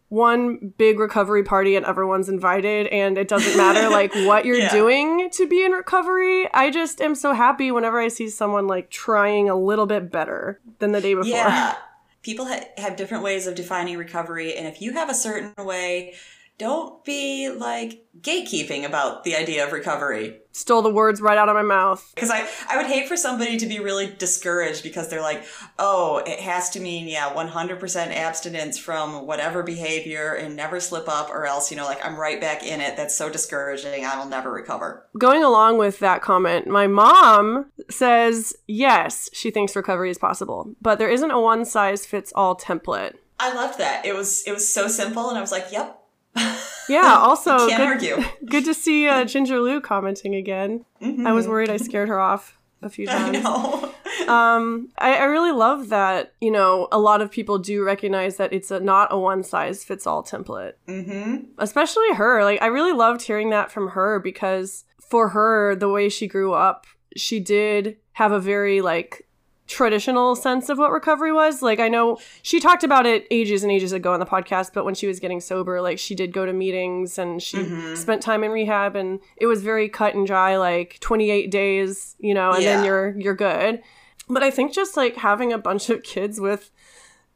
[0.09, 4.71] one big recovery party and everyone's invited and it doesn't matter like what you're Yeah.
[4.71, 6.47] doing to be in recovery.
[6.53, 10.59] I just am so happy whenever I see someone like trying a little bit better
[10.79, 11.29] than the day before.
[11.29, 11.75] Yeah.
[12.23, 16.13] People ha- have different ways of defining recovery, and if you have a certain way,
[16.57, 20.39] don't be like gatekeeping about the idea of recovery.
[20.51, 22.11] Stole the words right out of my mouth.
[22.13, 25.43] Because I, I would hate for somebody to be really discouraged because they're like,
[25.79, 31.31] oh, it has to mean, yeah, 100% abstinence from whatever behavior and never slip up,
[31.31, 32.95] or else, you know, like I'm right back in it.
[32.95, 34.05] That's so discouraging.
[34.05, 35.07] I will never recover.
[35.17, 40.99] Going along with that comment, my mom says, yes, she thinks recovery is possible, but
[40.99, 43.15] there isn't a one size fits all template.
[43.39, 44.05] I loved that.
[44.05, 45.99] It was it was so simple, and I was like, "Yep."
[46.35, 47.17] Yeah.
[47.23, 48.29] Also, Can't good, argue.
[48.45, 50.85] good to see uh, Ginger Lou commenting again.
[51.01, 53.37] I was worried I scared her off a few times.
[53.37, 53.89] I know.
[54.27, 56.33] Um, I, I really love that.
[56.39, 59.83] You know, a lot of people do recognize that it's a, not a one size
[59.83, 60.73] fits all template.
[60.87, 61.45] mm-hmm.
[61.57, 62.43] Especially her.
[62.43, 66.53] Like, I really loved hearing that from her because for her, the way she grew
[66.53, 66.85] up,
[67.17, 69.22] she did have a very like
[69.67, 71.61] traditional sense of what recovery was.
[71.61, 74.85] Like I know she talked about it ages and ages ago on the podcast, but
[74.85, 77.97] when she was getting sober, like she did go to meetings and she Mhm.
[77.97, 82.33] spent time in rehab and it was very cut and dry like 28 days, you
[82.33, 83.81] know, and then you're you're good.
[84.29, 86.69] But I think just like having a bunch of kids with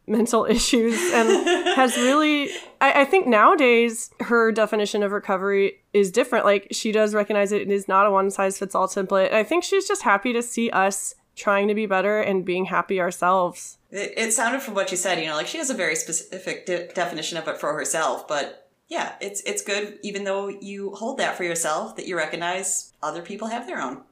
[0.06, 1.28] mental issues and
[1.76, 7.14] has really I, I think nowadays her definition of recovery is different like she does
[7.14, 10.04] recognize it, it is not a one size fits all template i think she's just
[10.04, 14.62] happy to see us trying to be better and being happy ourselves It, it sounded
[14.62, 17.48] from what you said, you know, like she has a very specific de- definition of
[17.48, 18.28] it for herself.
[18.28, 22.94] But yeah, it's it's good, even though you hold that for yourself, that you recognize
[23.04, 24.04] other people have their own.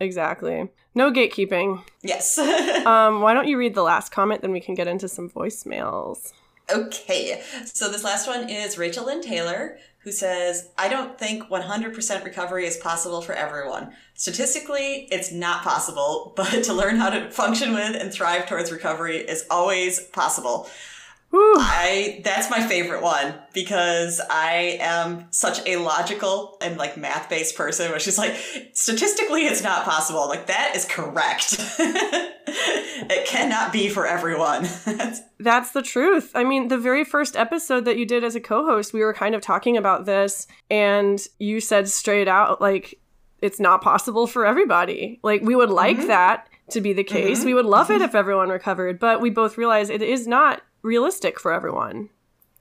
[0.00, 2.36] exactly no gatekeeping Yes.
[2.92, 6.32] um why don't you read the last comment then we can get into some voicemails
[6.70, 12.24] Okay, so this last one is Rachel Lynn Taylor, who says, I don't think 100%
[12.24, 13.92] recovery is possible for everyone.
[14.14, 19.18] Statistically, it's not possible, but to learn how to function with and thrive towards recovery
[19.18, 20.68] is always possible.
[21.32, 21.54] Whew.
[21.58, 27.56] I that's my favorite one because I am such a logical and like math based
[27.56, 28.36] person, which is like
[28.74, 30.28] statistically it's not possible.
[30.28, 31.56] Like that is correct.
[32.46, 34.68] it cannot be for everyone.
[35.40, 36.32] That's the truth.
[36.34, 39.14] I mean, the very first episode that you did as a co host, we were
[39.14, 43.00] kind of talking about this, and you said straight out, like,
[43.40, 45.18] it's not possible for everybody.
[45.22, 46.06] Like, we would like Mhm.
[46.08, 47.40] that to be the case.
[47.40, 47.46] Mhm.
[47.46, 51.38] We would love it if everyone recovered, but we both realize it is not realistic
[51.40, 52.10] for everyone.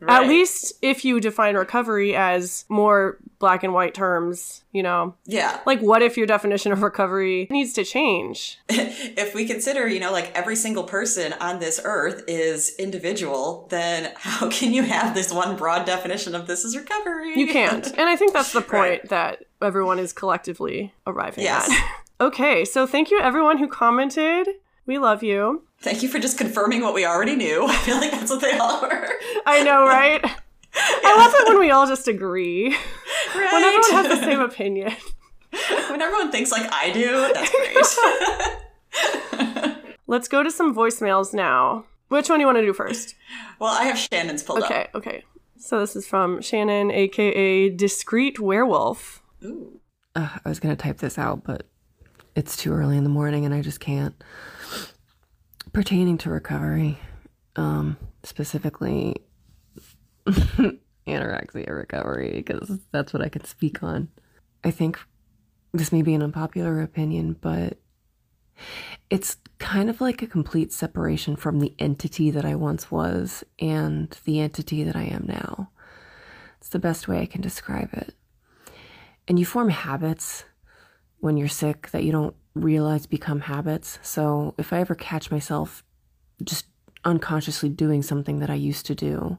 [0.07, 5.59] At least if you define recovery as more black and white terms, you know, yeah.
[5.67, 8.57] like, what if your definition of recovery needs to change?
[8.69, 14.11] if we consider, you know, like every single person on this earth is individual, then
[14.15, 17.39] how can you have this one broad definition of this is recovery?
[17.39, 17.85] You can't.
[18.01, 19.09] And I think that's the point Right.
[19.09, 21.69] that everyone is collectively arriving Yes.
[21.69, 22.25] at.
[22.25, 24.47] okay, so thank you everyone who commented.
[24.85, 25.63] We love you.
[25.79, 27.65] Thank you for just confirming what we already knew.
[27.69, 29.09] I feel like that's what they all were.
[29.45, 30.21] I know, right?
[30.73, 32.69] I love it when we all just agree.
[33.35, 33.53] Right?
[33.53, 34.93] When everyone has the same opinion.
[35.89, 37.51] when everyone thinks like I do, that's
[39.31, 39.77] great.
[40.07, 41.85] Let's go to some voicemails now.
[42.07, 43.15] Which one do you want to do first?
[43.59, 44.71] well, I have Shannon's pulled up.
[44.71, 45.23] Okay, okay.
[45.57, 49.21] So this is from Shannon, aka Discreet Werewolf.
[49.43, 49.79] Ooh.
[50.15, 51.67] uh, I was going to type this out, but
[52.35, 54.15] it's too early in the morning and I just can't.
[55.73, 56.99] Pertaining to recovery,
[57.55, 59.15] um, specifically
[60.27, 64.09] anorexia recovery, because that's what I can speak on.
[64.63, 64.99] I think
[65.73, 67.77] this may be an unpopular opinion, but
[69.09, 74.15] it's kind of like a complete separation from the entity that I once was and
[74.25, 75.71] the entity that I am now.
[76.57, 78.13] It's the best way I can describe it
[79.27, 80.43] and you form habits
[81.19, 83.99] when you're sick that you don't realize become habits.
[84.01, 85.83] So if I ever catch myself
[86.43, 86.65] just
[87.05, 89.37] unconsciously doing something that I used to do,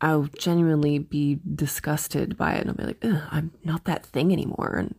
[0.00, 4.76] I'll genuinely be disgusted by it and I'll be like, I'm not that thing anymore.
[4.78, 4.94] And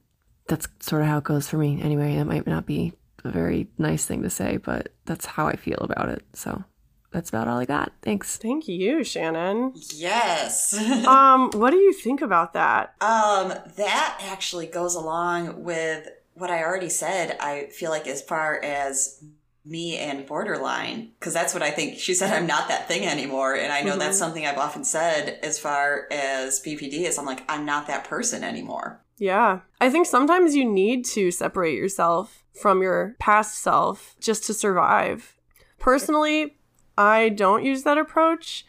[0.48, 1.82] that's sort of how it goes for me.
[1.82, 5.56] Anyway, that might not be a very nice thing to say, but that's how I
[5.56, 6.24] feel about it.
[6.34, 6.64] So
[7.12, 7.94] that's about all I got.
[8.02, 8.38] Thanks.
[8.38, 9.74] Thank you, Shannon.
[9.94, 10.78] Yes.
[11.06, 12.96] Um, what do you think about that?
[13.00, 17.38] Um, that actually goes along with what I already said.
[17.40, 19.24] I feel like as far as
[19.66, 21.98] me and borderline, because that's what I think.
[21.98, 24.20] She said I'm not that thing anymore, and I know that's Mhm.
[24.20, 27.18] something I've often said as far as BPD is.
[27.18, 29.02] I'm like I'm not that person anymore.
[29.18, 29.62] Yeah.
[29.82, 35.36] I think sometimes you need to separate yourself from your past self just to survive.
[35.80, 36.58] Personally,
[36.98, 38.66] I don't use that approach.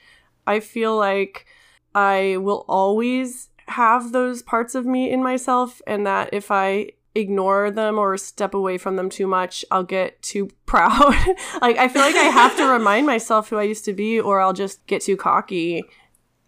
[0.46, 1.46] I feel like
[1.94, 7.70] I will always have those parts of me in myself, and that if I ignore
[7.70, 11.14] them or step away from them too much, I'll get too proud.
[11.60, 14.40] like, I feel like I have to remind myself who I used to be, or
[14.40, 15.84] I'll just get too cocky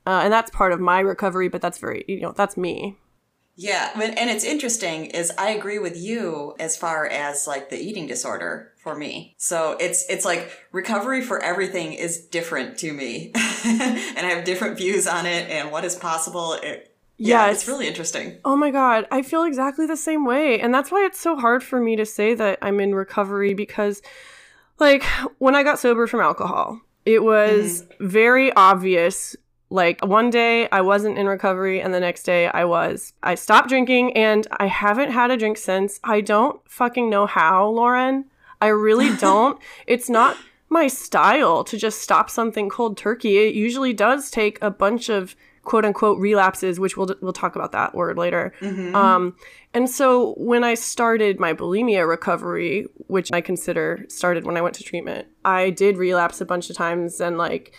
[0.09, 1.49] uh, and that's part of my recovery.
[1.49, 2.97] But that's very you know that's me.
[3.57, 8.07] Yeah, and it's interesting is I agree with you as far as like the eating
[8.07, 9.35] disorder for me.
[9.37, 13.33] So it's it's like recovery for everything is different to me.
[13.35, 16.55] and I have different views on it and what is possible.
[16.55, 16.88] It,
[17.19, 18.39] yeah, it's really interesting.
[18.45, 20.61] Oh my god, I feel exactly the same way.
[20.61, 24.01] And that's why it's so hard for me to say that I'm in recovery because
[24.79, 25.03] like
[25.39, 28.07] when I got sober from alcohol, it was mm-hmm.
[28.07, 29.37] very obvious
[29.71, 33.13] like one day I wasn't in recovery and the next day I was.
[33.23, 36.01] I stopped drinking and I haven't had a drink since.
[36.05, 38.27] I don't fucking know how, Lauren.
[38.61, 39.61] I really don't.
[39.87, 40.37] it's not
[40.71, 43.39] my style to just stop something cold turkey.
[43.39, 47.73] It usually does take a bunch of quote unquote relapses, which we'll we'll talk about
[47.73, 48.53] that word later.
[48.61, 48.95] Mm-hmm.
[48.95, 49.37] Um,
[49.75, 54.75] and so when I started my bulimia recovery, which I consider started when I went
[54.77, 57.75] to treatment, I did relapse a bunch of times and like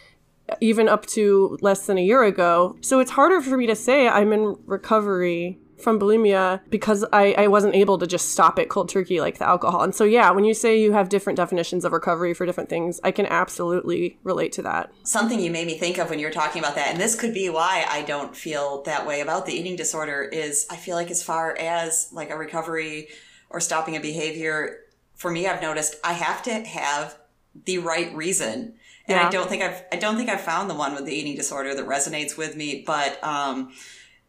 [0.61, 2.75] even up to less than a year ago.
[2.81, 7.47] So it's harder for me to say I'm in recovery from bulimia because I, I
[7.47, 9.81] wasn't able to just stop it cold turkey like the alcohol.
[9.81, 12.99] And so, yeah, when you say you have different definitions of recovery for different things,
[13.03, 14.91] I can absolutely relate to that.
[15.03, 17.33] Something you made me think of when you were talking about that, and this could
[17.33, 21.11] be why I don't feel that way about the eating disorder, is I feel like
[21.11, 23.07] as far as like a recovery
[23.49, 24.79] or stopping a behavior,
[25.15, 27.17] for me, I've noticed I have to have
[27.65, 28.75] the right reason
[29.09, 29.27] and yeah.
[29.27, 31.73] I don't think I've I don't think I've found the one with the eating disorder
[31.73, 32.83] that resonates with me.
[32.85, 33.73] But um,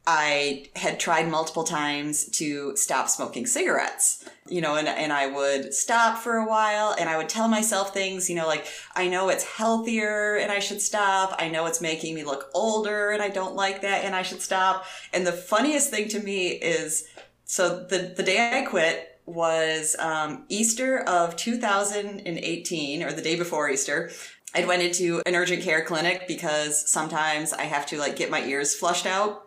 [0.07, 5.75] I had tried multiple times to stop smoking cigarettes, you know, and, and I would
[5.75, 9.29] stop for a while and I would tell myself things, you know, like, I know
[9.29, 11.37] it's healthier and I should stop.
[11.39, 14.41] I know it's making me look older and I don't like that and I should
[14.41, 14.85] stop.
[15.13, 17.07] And the funniest thing to me is
[17.45, 23.69] so the, the day I quit was um, Easter of 2018 or the day before
[23.69, 24.11] Easter.
[24.55, 28.43] I went into an urgent care clinic because sometimes I have to like get my
[28.45, 29.47] ears flushed out.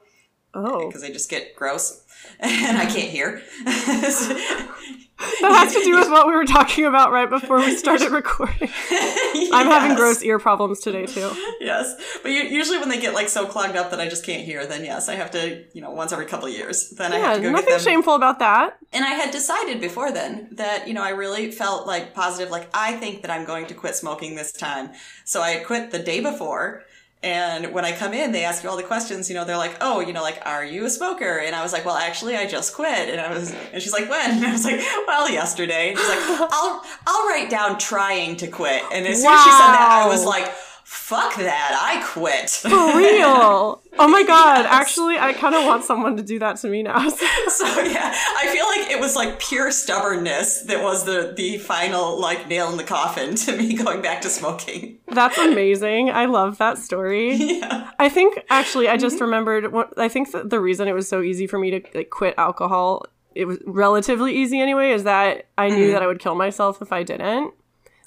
[0.53, 0.87] Oh.
[0.87, 2.03] Because they just get gross
[2.39, 3.41] and I can't hear.
[3.65, 8.69] that has to do with what we were talking about right before we started recording.
[8.89, 9.49] yes.
[9.53, 11.31] I'm having gross ear problems today too.
[11.59, 14.65] Yes, but usually when they get like so clogged up that I just can't hear,
[14.65, 16.89] then yes, I have to, you know, once every couple of years.
[16.91, 17.83] Then yeah, I have to go nothing get them.
[17.85, 18.77] shameful about that.
[18.91, 22.69] And I had decided before then that you know I really felt like positive, like
[22.73, 24.91] I think that I'm going to quit smoking this time.
[25.25, 26.83] So I quit the day before
[27.23, 29.29] and when I come in, they ask you all the questions.
[29.29, 31.71] You know, they're like, "Oh, you know, like, are you a smoker?" And I was
[31.71, 34.51] like, "Well, actually, I just quit." And I was, and she's like, "When?" And I
[34.51, 36.19] was like, "Well, yesterday." And she's like,
[36.51, 40.07] "I'll, I'll write down trying to quit." And as soon as she said that, I
[40.07, 42.49] was like fuck that, I quit.
[42.49, 43.81] For real.
[43.99, 44.67] Oh my god, yes.
[44.71, 46.97] actually I kind of want someone to do that to me now.
[47.09, 52.19] so yeah, I feel like it was like pure stubbornness that was the the final
[52.19, 54.97] like nail in the coffin to me going back to smoking.
[55.09, 56.09] That's amazing.
[56.09, 57.35] I love that story.
[57.35, 57.91] Yeah.
[57.99, 59.25] I think actually I just mm-hmm.
[59.25, 62.33] remembered what I think the reason it was so easy for me to like, quit
[62.39, 65.91] alcohol it was relatively easy anyway is that I knew mm.
[65.91, 67.53] that I would kill myself if I didn't.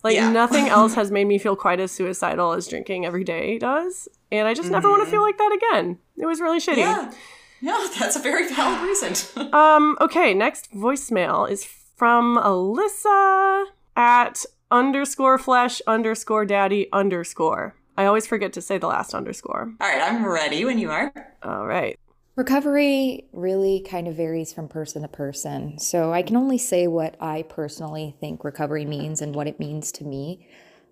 [0.03, 0.31] Like yeah.
[0.31, 4.09] nothing else has made me feel quite as suicidal as drinking every day does.
[4.31, 4.73] And I just mm-hmm.
[4.75, 5.99] never want to feel like that again.
[6.17, 6.79] It was really shitty.
[6.79, 7.13] Yeah.
[7.61, 9.53] Yeah, that's a very valid reason.
[9.53, 17.75] um, okay, next voicemail is from Alyssa at underscore flesh underscore daddy underscore.
[17.97, 19.73] I always forget to say the last underscore.
[19.81, 21.13] All right, I'm ready when you are.
[21.43, 21.99] All right.
[22.37, 25.79] Recovery really kind of varies from person to person.
[25.79, 29.91] So I can only say what I personally think recovery means and what it means
[29.93, 30.47] to me.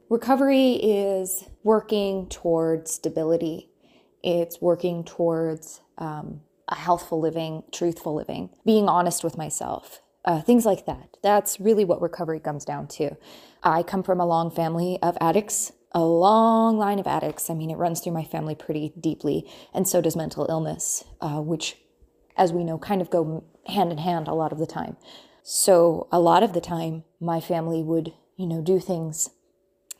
[0.09, 3.69] Recovery is working towards stability,
[4.23, 10.65] it's working towards um, a healthful living, truthful living, being honest with myself, uh, things
[10.65, 11.19] like that.
[11.23, 13.19] That's really what recovery comes down to.
[13.63, 17.49] I come from a long family of addicts a long line of addicts.
[17.49, 21.41] I mean, it runs through my family pretty deeply, and so does mental illness, uh,
[21.41, 21.77] which,
[22.37, 24.97] as we know, kind of go hand in hand a lot of the time.
[25.43, 29.31] So, a lot of the time, my family would, you know, do things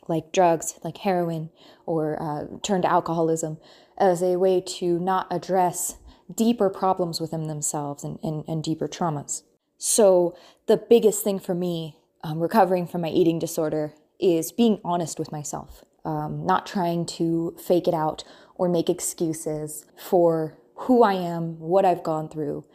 [0.07, 1.49] like drugs, like heroin,
[1.85, 3.57] or uh, turn to alcoholism
[3.97, 5.97] as a way to not address
[6.33, 9.43] deeper problems within themselves and, and, and deeper traumas.
[9.77, 10.35] So,
[10.67, 15.31] the biggest thing for me um, recovering from my eating disorder is being honest with
[15.31, 18.23] myself, um, not trying to fake it out
[18.55, 22.65] or make excuses for who I am, what I've gone through,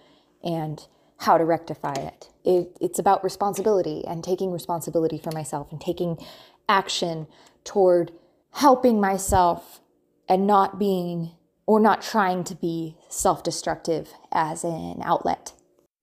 [0.43, 0.87] and
[1.19, 2.31] how to rectify it.
[2.45, 2.77] it.
[2.81, 6.19] It's about responsibility and taking responsibility for myself and taking
[6.69, 7.27] action
[7.65, 8.13] toward
[8.53, 9.81] helping myself
[10.29, 11.33] and not being
[11.67, 15.53] or not trying to be self destructive as an outlet.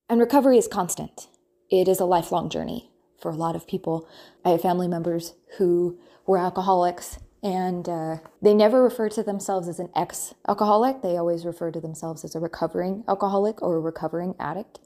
[0.08, 1.28] And recovery is constant,
[1.70, 2.90] it is a lifelong journey
[3.20, 4.08] for a lot of people.
[4.44, 9.78] I have family members who were alcoholics And uh, they never refer to themselves as
[9.78, 11.02] an ex alcoholic.
[11.02, 14.80] They always refer to themselves as a recovering alcoholic or a recovering addict.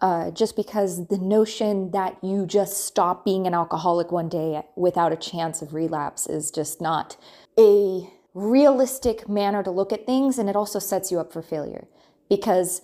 [0.00, 5.10] Uh, just because the notion that you just stop being an alcoholic one day without
[5.10, 7.16] a chance of relapse is just not
[7.58, 10.38] a realistic manner to look at things.
[10.38, 11.88] And it also sets you up for failure.
[12.28, 12.82] Because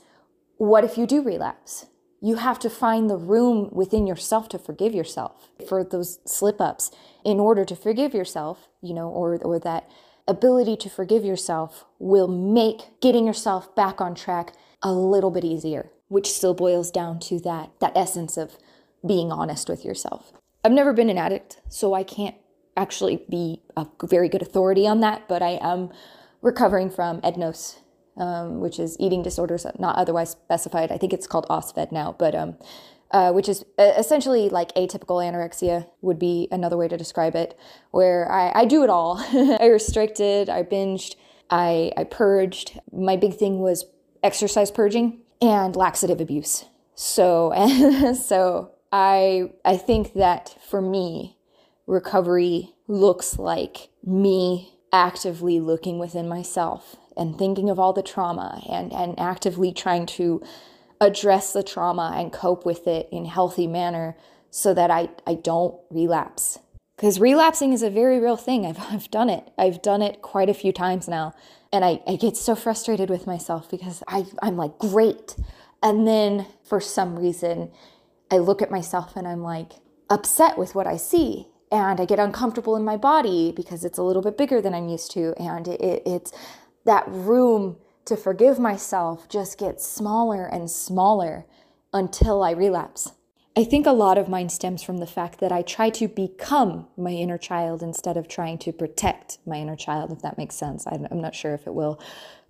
[0.56, 1.84] what if you do relapse?
[2.24, 6.92] You have to find the room within yourself to forgive yourself for those slip ups.
[7.24, 9.90] In order to forgive yourself, you know, or, or that
[10.28, 15.90] ability to forgive yourself will make getting yourself back on track a little bit easier,
[16.06, 18.56] which still boils down to that, that essence of
[19.04, 20.32] being honest with yourself.
[20.64, 22.36] I've never been an addict, so I can't
[22.76, 25.90] actually be a very good authority on that, but I am
[26.40, 27.80] recovering from EDNOS,
[28.16, 30.92] um, which is eating disorders not otherwise specified.
[30.92, 32.56] I think it's called OSFED now, but um,
[33.12, 37.58] uh, which is uh, essentially like atypical anorexia would be another way to describe it,
[37.90, 39.18] where I, I do it all.
[39.60, 41.16] I restricted, I binged,
[41.50, 42.80] I, I purged.
[42.90, 43.84] My big thing was
[44.22, 46.64] exercise purging and laxative abuse.
[46.94, 47.52] So,
[48.26, 51.36] so I I think that for me,
[51.86, 58.92] recovery looks like me actively looking within myself and thinking of all the trauma and,
[58.92, 60.42] and actively trying to
[61.00, 64.16] address the trauma and cope with it in a healthy manner
[64.50, 66.58] so that I, I don't relapse.
[66.96, 68.64] Because relapsing is a very real thing.
[68.64, 69.50] I've, I've done it.
[69.58, 71.34] I've done it quite a few times now.
[71.72, 75.36] And I, I get so frustrated with myself because I, I'm like, great.
[75.82, 77.70] And then for some reason,
[78.30, 79.72] I look at myself and I'm like
[80.10, 81.48] upset with what I see.
[81.70, 84.88] And I get uncomfortable in my body because it's a little bit bigger than I'm
[84.88, 85.34] used to.
[85.38, 86.30] And it, it, it's
[86.84, 91.46] that room to forgive myself just gets smaller and smaller
[91.92, 93.12] until I relapse.
[93.54, 96.86] I think a lot of mine stems from the fact that I try to become
[96.96, 100.86] my inner child instead of trying to protect my inner child, if that makes sense.
[100.86, 102.00] I'm not sure if it will.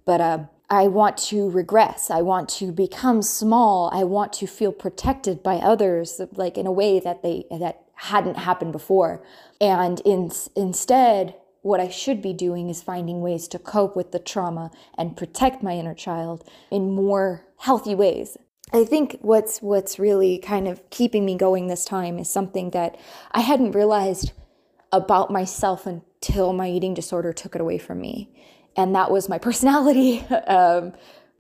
[0.05, 0.39] But uh,
[0.71, 2.09] I want to regress.
[2.09, 3.91] I want to become small.
[3.93, 8.37] I want to feel protected by others, like in a way that they that hadn't
[8.37, 9.23] happened before.
[9.61, 14.19] And in, instead, what I should be doing is finding ways to cope with the
[14.19, 18.37] trauma and protect my inner child in more healthy ways.
[18.73, 22.99] I think what's what's really kind of keeping me going this time is something that
[23.31, 24.33] I hadn't realized
[24.91, 28.31] about myself until my eating disorder took it away from me.
[28.77, 30.21] And that was my personality.
[30.47, 30.93] um,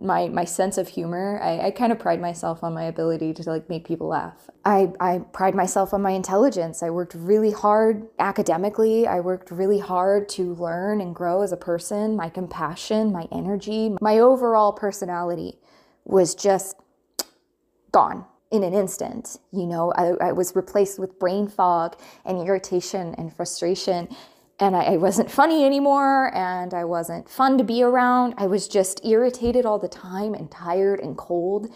[0.02, 1.40] my my sense of humor.
[1.42, 4.50] I, I kind of pride myself on my ability to like make people laugh.
[4.64, 6.82] I, I pride myself on my intelligence.
[6.82, 9.06] I worked really hard academically.
[9.06, 12.16] I worked really hard to learn and grow as a person.
[12.16, 15.58] My compassion, my energy, my overall personality
[16.04, 16.76] was just
[17.90, 19.38] gone in an instant.
[19.50, 24.14] You know, I, I was replaced with brain fog and irritation and frustration
[24.58, 28.34] and I, I, wasn't funny anymore and I wasn't fun to be around.
[28.36, 31.68] I was just irritated all the time and tired and cold.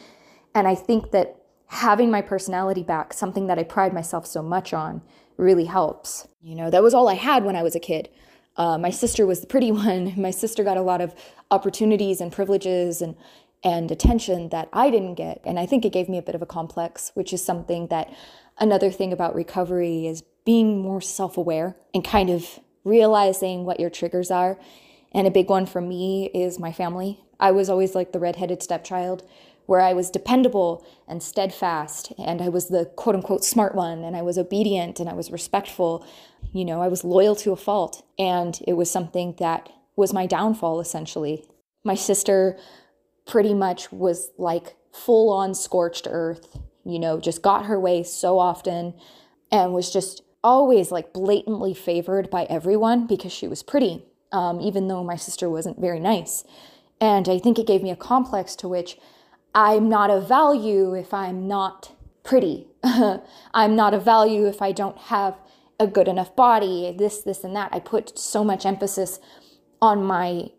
[0.54, 4.72] And I think that having my personality back, something that I pride myself so much
[4.72, 5.02] on,
[5.36, 6.28] really helps.
[6.40, 8.08] You know, that was all I had when I was a kid.
[8.56, 10.14] Uh, my sister was the pretty one.
[10.16, 11.14] My sister got a lot of
[11.50, 13.16] opportunities and privileges and
[13.64, 15.40] and attention that I didn't get.
[15.44, 18.12] And I think it gave me a bit of a complex, which is something that
[18.58, 23.90] another thing about recovery is being more self aware and kind of realizing what your
[23.90, 24.58] triggers are.
[25.12, 27.20] And a big one for me is my family.
[27.38, 29.28] I was always like the redheaded stepchild
[29.66, 34.16] where I was dependable and steadfast and I was the quote unquote smart one and
[34.16, 36.06] I was obedient and I was respectful.
[36.52, 38.04] You know, I was loyal to a fault.
[38.18, 41.44] And it was something that was my downfall essentially.
[41.84, 42.56] My sister
[43.26, 48.38] pretty much was like full on scorched earth, you know, just got her way so
[48.38, 48.94] often
[49.50, 54.86] and was just always like blatantly favored by everyone because she was pretty, um, even
[54.86, 56.44] though my sister wasn't very nice.
[57.00, 58.96] And I think it gave me a complex to which
[59.56, 61.92] I'm not of value if I'm not
[62.22, 62.68] pretty.
[63.54, 65.34] I'm not of value if I don't have
[65.80, 67.70] a good enough body, this, this, and that.
[67.72, 69.18] I put so much emphasis
[69.82, 70.50] on my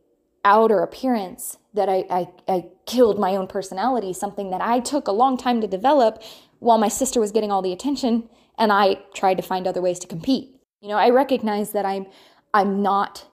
[0.43, 5.13] outer appearance that I, I, I killed my own personality, something that I took a
[5.13, 6.21] long time to develop
[6.59, 9.99] while my sister was getting all the attention and I tried to find other ways
[9.99, 10.55] to compete.
[10.81, 12.07] You know, I recognize that I'm
[12.53, 13.25] I'm not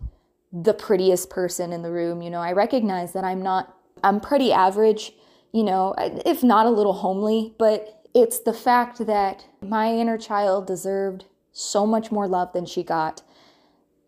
[0.52, 2.40] the prettiest person in the room, you know.
[2.40, 5.12] I recognize that I'm not I'm pretty average,
[5.52, 10.66] you know, if not a little homely, but it's the fact that my inner child
[10.66, 13.22] deserved so much more love than she got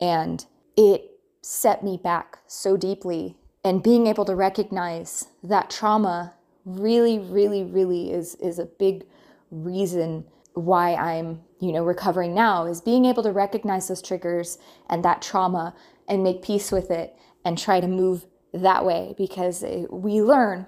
[0.00, 0.46] and
[0.76, 1.10] it
[1.42, 8.12] set me back so deeply and being able to recognize that trauma really really really
[8.12, 9.04] is is a big
[9.52, 10.24] reason
[10.56, 15.20] why I'm, you know, recovering now is being able to recognize those triggers and that
[15.20, 15.74] trauma
[16.08, 20.66] and make peace with it and try to move that way because eh, we learn.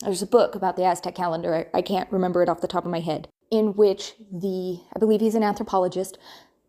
[0.00, 2.90] There's a book about the Aztec calendar, I can't remember it off the top of
[2.90, 6.18] my head, in which the, I believe he's an anthropologist,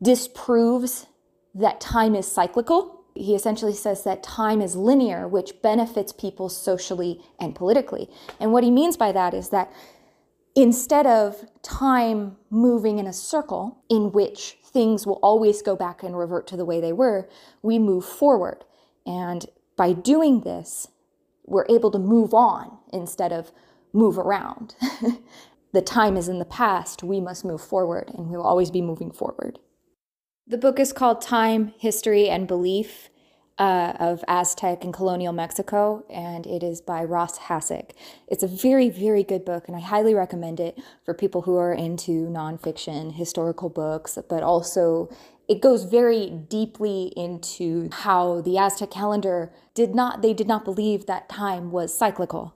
[0.01, 1.07] disproves
[1.53, 3.03] that time is cyclical.
[3.15, 8.09] He essentially says that time is linear, which benefits people socially and politically.
[8.39, 9.71] And what he means by that is that
[10.61, 16.17] instead of time moving in a circle in which things will always go back and
[16.17, 17.29] revert to the way they were,
[17.61, 18.63] we move forward.
[19.05, 19.45] And
[19.75, 20.87] by doing this,
[21.45, 23.51] we're able to move on instead of
[23.93, 24.75] move around.
[25.73, 28.81] the time is in the past, we must move forward, and we will always be
[28.81, 29.59] moving forward.
[30.47, 33.09] The book is called Time, History, and Belief
[33.59, 37.91] uh, of Aztec and Colonial Mexico, and it is by Ross Hassig.
[38.27, 41.73] It's a very, very good book, and I highly recommend it for people who are
[41.73, 45.09] into nonfiction, historical books, but also
[45.49, 51.05] it goes very deeply into how the Aztec calendar did not, they did not believe
[51.05, 52.55] that time was cyclical,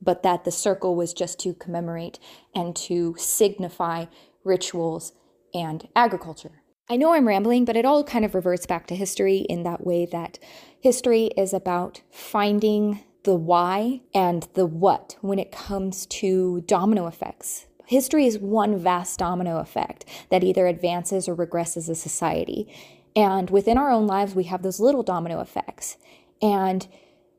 [0.00, 2.20] but that the circle was just to commemorate
[2.54, 4.04] and to signify
[4.44, 5.12] rituals
[5.52, 6.62] and agriculture.
[6.88, 9.84] I know I'm rambling, but it all kind of reverts back to history in that
[9.84, 10.38] way that
[10.80, 17.66] history is about finding the why and the what when it comes to domino effects.
[17.86, 22.72] History is one vast domino effect that either advances or regresses a society.
[23.16, 25.96] And within our own lives, we have those little domino effects.
[26.40, 26.86] And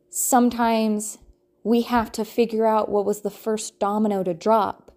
[0.10, 1.20] sometimes
[1.64, 4.92] we have to figure out what was the first domino to drop.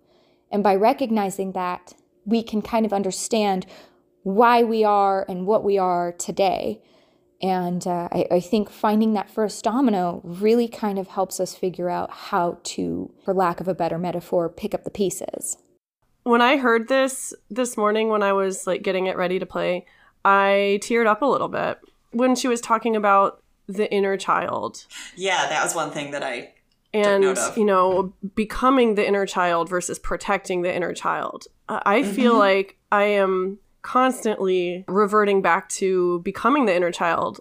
[0.51, 1.95] And by recognizing that,
[2.25, 3.67] we can kind of understand
[4.23, 6.83] why we are and what we are today.
[7.43, 11.89] And uh, I, I, think finding that first domino really kind of helps us figure
[11.89, 15.57] out how to, for lack of a better metaphor, pick up the pieces.
[16.25, 19.87] When I heard this this morning when I was like getting it ready to play,
[20.23, 21.79] I teared up a little bit
[22.11, 24.87] when she was talking about the inner child.
[25.17, 26.53] Yeah, that was one thing that I
[26.93, 27.25] and
[27.57, 31.47] you know becoming the inner child versus protecting the inner child.
[31.69, 32.13] I mm-hmm.
[32.13, 37.41] feel like I am constantly reverting back to becoming the inner child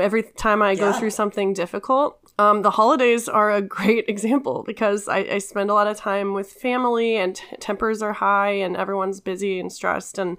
[0.00, 0.80] every time I yeah.
[0.80, 2.18] go through something difficult.
[2.38, 6.32] Um, the holidays are a great example because I, I spend a lot of time
[6.32, 10.36] with family and t- tempers are high and everyone's busy and stressed and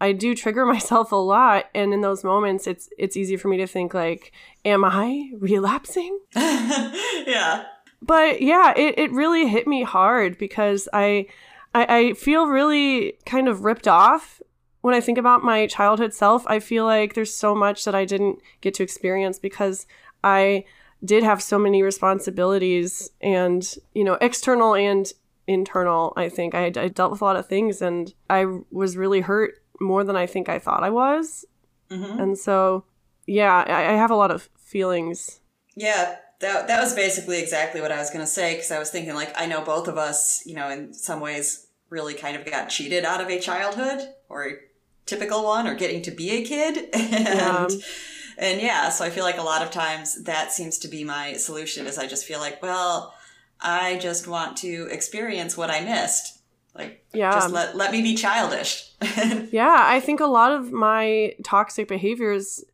[0.00, 3.56] I do trigger myself a lot and in those moments it's it's easy for me
[3.58, 4.32] to think like
[4.64, 6.18] am I relapsing?
[6.36, 7.64] yeah.
[8.02, 11.26] But yeah, it, it really hit me hard because I,
[11.74, 14.40] I I feel really kind of ripped off
[14.86, 18.04] when I think about my childhood self, I feel like there's so much that I
[18.04, 19.84] didn't get to experience because
[20.22, 20.64] I
[21.04, 25.12] did have so many responsibilities and, you know, external and
[25.48, 26.12] internal.
[26.16, 29.54] I think I, I dealt with a lot of things and I was really hurt
[29.80, 31.44] more than I think I thought I was.
[31.90, 32.20] Mm-hmm.
[32.20, 32.84] And so,
[33.26, 35.40] yeah, I, I have a lot of feelings.
[35.74, 38.90] Yeah, that, that was basically exactly what I was going to say because I was
[38.90, 42.48] thinking, like, I know both of us, you know, in some ways really kind of
[42.48, 44.60] got cheated out of a childhood or
[45.06, 47.78] typical one or getting to be a kid and yeah.
[48.38, 51.32] and yeah so i feel like a lot of times that seems to be my
[51.34, 53.14] solution is i just feel like well
[53.60, 56.40] i just want to experience what i missed
[56.74, 58.90] like yeah just let, let me be childish
[59.50, 62.64] yeah i think a lot of my toxic behaviors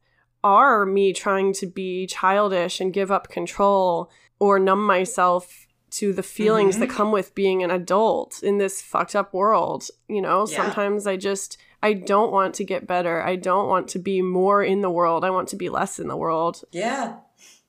[0.42, 4.10] are me trying to be childish and give up control
[4.40, 6.80] or numb myself to the feelings mm-hmm.
[6.80, 10.56] that come with being an adult in this fucked up world you know yeah.
[10.56, 13.22] sometimes i just I don't want to get better.
[13.22, 15.24] I don't want to be more in the world.
[15.24, 16.62] I want to be less in the world.
[16.70, 17.16] Yeah.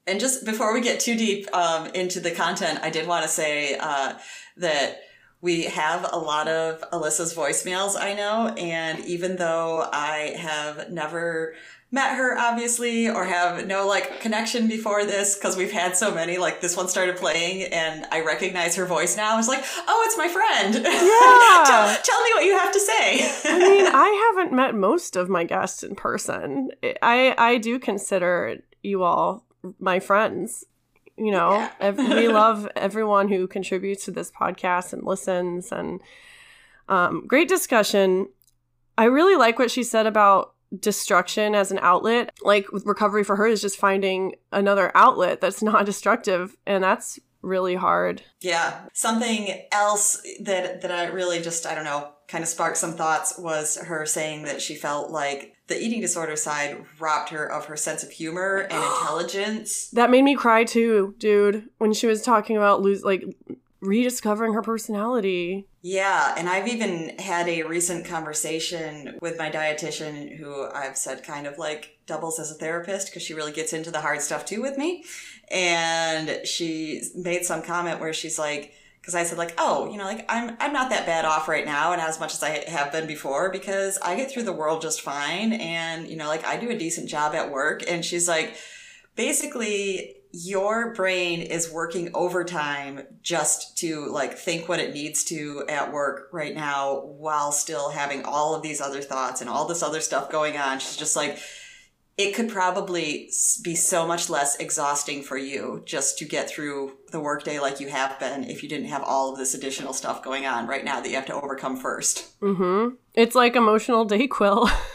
[0.06, 3.30] And just before we get too deep um, into the content, I did want to
[3.30, 4.14] say uh,
[4.58, 5.00] that
[5.42, 8.50] we have a lot of Alyssa's voicemails, I know.
[8.58, 11.56] And even though I have never
[11.94, 16.40] met her obviously or have no like connection before this because we've had so many
[16.40, 19.34] like this one started playing and i recognize her voice now.
[19.34, 20.74] I was like oh it's my friend.
[21.04, 21.64] Yeah.
[21.66, 23.32] Tell, tell, me what you have to say.
[23.46, 26.72] I mean i haven't met most of my guests in person.
[27.02, 29.46] I i do consider you all
[29.80, 30.66] my friends
[31.16, 31.70] you know?
[31.80, 31.92] Yeah.
[31.92, 36.02] we love everyone who contributes to this podcast and listens and
[36.90, 38.30] um, great discussion.
[38.98, 42.32] I really like what she said about destruction as an outlet.
[42.42, 47.76] Like recovery for her is just finding another outlet that's not destructive and that's really
[47.76, 48.24] hard.
[48.42, 48.88] Yeah.
[48.94, 53.38] Something else that that I really just I don't know, kind of sparked some thoughts
[53.38, 57.78] was her saying that she felt like the eating disorder side robbed her of her
[57.78, 59.90] sense of humor and intelligence.
[59.90, 63.24] That made me cry too, dude, when she was talking about lose like
[63.84, 65.68] rediscovering her personality.
[65.82, 71.46] Yeah, and I've even had a recent conversation with my dietitian who I've said kind
[71.46, 74.62] of like doubles as a therapist because she really gets into the hard stuff too
[74.62, 75.04] with me.
[75.52, 80.06] And she made some comment where she's like, because I said like, oh, you know,
[80.06, 82.94] like I'm I'm not that bad off right now, and as much as I have
[82.94, 86.56] been before, because I get through the world just fine, and you know, like I
[86.56, 87.84] do a decent job at work.
[87.86, 88.56] And she's like,
[89.18, 95.94] basically, your brain is working overtime just to like think what it needs to at
[95.94, 100.02] work right now, while still having all of these other thoughts and all this other
[100.02, 100.80] stuff going on.
[100.80, 101.38] She's just like
[102.18, 103.32] it could probably
[103.64, 107.88] be so much less exhausting for you just to get through the workday like you
[107.88, 111.00] have been if you didn't have all of this additional stuff going on right now
[111.00, 112.40] that you have to overcome first.
[112.40, 112.96] Mm-hmm.
[113.14, 114.70] It's like emotional Dayquil.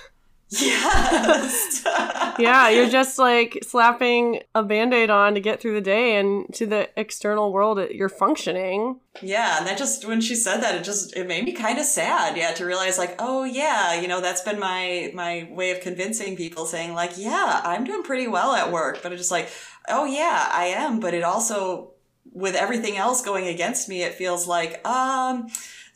[0.51, 1.85] Yes.
[2.39, 6.67] yeah, you're just like slapping a band-aid on to get through the day and to
[6.67, 9.01] the external world you're functioning.
[9.21, 11.85] Yeah, and that just when she said that it just it made me kind of
[11.85, 15.81] sad, yeah, to realize like, oh yeah, you know, that's been my my way of
[15.81, 19.51] convincing people saying like, yeah, I'm doing pretty well at work, but it's just like,
[19.89, 21.93] oh yeah, I am, but it also
[22.33, 25.49] with everything else going against me, it feels like um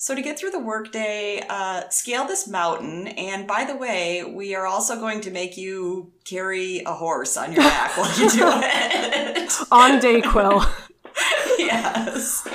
[0.03, 3.07] so to get through the workday, uh, scale this mountain.
[3.07, 7.53] And by the way, we are also going to make you carry a horse on
[7.53, 9.53] your back while you do it.
[9.71, 10.69] on Dayquil.
[11.57, 12.49] yes.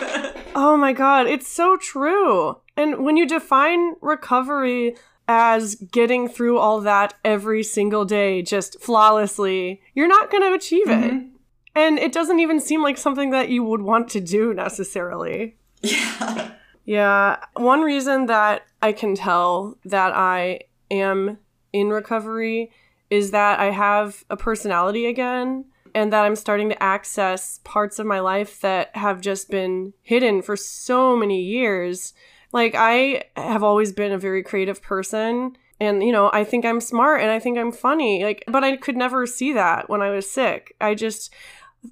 [0.56, 2.58] oh my god, it's so true.
[2.76, 4.98] And when you define recovery
[5.30, 10.90] as getting through all that every single day just flawlessly, you're not going to achieve
[10.90, 11.14] it.
[11.14, 11.30] Mhm.
[11.74, 15.56] And it doesn't even seem like something that you would want to do necessarily.
[15.82, 16.52] Yeah.
[16.88, 21.38] Yeah, one reason that I can tell that I am
[21.74, 22.72] in recovery
[23.10, 28.06] is that I have a personality again and that I'm starting to access parts of
[28.06, 32.14] my life that have just been hidden for so many years.
[32.54, 35.58] Like, I have always been a very creative person.
[35.82, 38.24] And, you know, I think I'm smart and I think I'm funny.
[38.24, 40.74] Like, but I could never see that when I was sick.
[40.80, 41.34] I just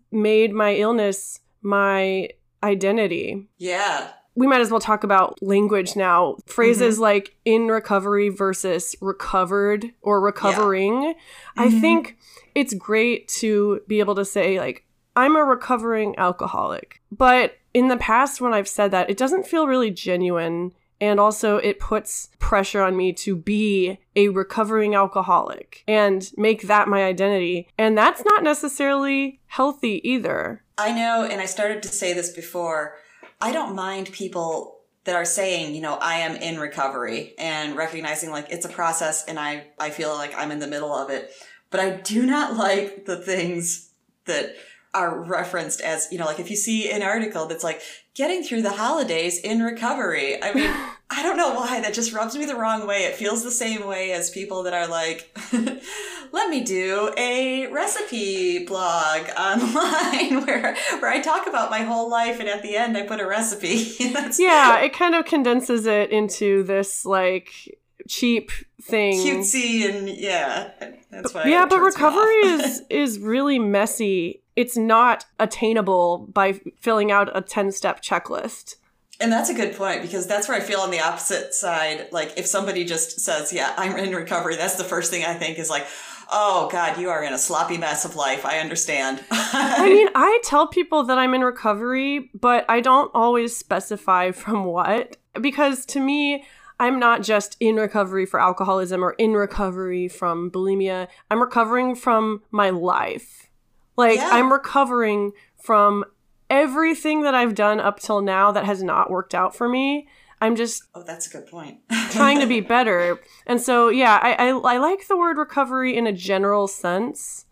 [0.10, 2.30] made my illness my
[2.64, 4.12] identity Yeah.
[4.36, 6.38] We might as well talk about language now.
[6.46, 11.16] Phrases like in recovery versus recovered or recovering.
[11.58, 11.82] I Mhm.
[11.82, 12.18] think
[12.54, 14.84] it's great to be able to say, like,
[15.16, 17.02] I'm a recovering alcoholic.
[17.12, 20.74] But in the past, when I've said that, it doesn't feel really genuine.
[21.02, 26.88] And also, it puts pressure on me to be a recovering alcoholic and make that
[26.88, 27.68] my identity.
[27.78, 30.64] And that's not necessarily healthy either.
[30.78, 32.96] I know, and I started to say this before.
[33.42, 38.32] I don't mind people that are saying, you know, I am in recovery and recognizing
[38.32, 41.32] like it's a process and I, I feel like I'm in the middle of it.
[41.70, 43.92] But I do not like the things
[44.26, 44.56] that
[44.94, 47.82] are referenced as, you know, like if you see an article that's like
[48.16, 50.42] getting through the holidays in recovery.
[50.42, 50.70] I mean,
[51.10, 53.04] I don't know why that just rubs me the wrong way.
[53.04, 55.38] It feels the same way as people that are like,
[56.36, 62.42] let me do a recipe blog online where where I talk about my whole life
[62.42, 63.94] and at the end I put a recipe.
[64.38, 69.18] Yeah, it kind of condenses it into this like cheap thing.
[69.18, 70.72] cutesy and yeah.
[71.10, 74.42] That's why yeah, but recovery is is really messy.
[74.56, 78.76] It's not attainable by filling out a 10-step checklist.
[79.20, 82.08] And that's a good point because that's where I feel on the opposite side.
[82.12, 85.58] Like if somebody just says, "Yeah, I'm in recovery," that's the first thing I think
[85.58, 85.88] is like,
[86.32, 89.24] "Oh God, you are in a sloppy mess of life." I understand.
[89.32, 94.66] I mean, I tell people that I'm in recovery, but I don't always specify from
[94.66, 96.46] what because to me,
[96.80, 101.08] I'm not just in recovery for alcoholism or in recovery from bulimia.
[101.32, 103.50] I'm recovering from my life.
[103.98, 104.30] Like, Yeah.
[104.32, 106.04] I'm recovering from
[106.50, 110.08] everything that I've done up till now that has not worked out for me.
[110.42, 111.80] I'm just oh, that's a good point.
[112.12, 113.20] trying to be better.
[113.48, 117.46] And so, yeah, I, I, I like the word recovery in a general sense.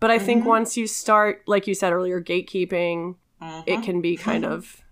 [0.00, 0.48] But I think Mhm.
[0.48, 3.16] once you start, like you said earlier, gatekeeping,
[3.66, 3.82] it Mhm.
[3.84, 4.82] can be kind of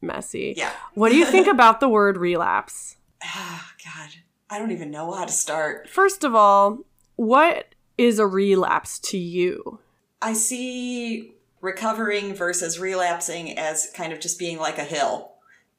[0.00, 0.54] messy.
[0.56, 0.70] Yeah.
[0.94, 2.96] What do you think about the word relapse?
[3.22, 4.10] Ah, God,
[4.50, 5.88] I don't even know how to start.
[5.88, 6.80] First of all,
[7.16, 9.80] what is a relapse to you?
[10.22, 15.32] I see recovering versus relapsing as kind of just being like a hill.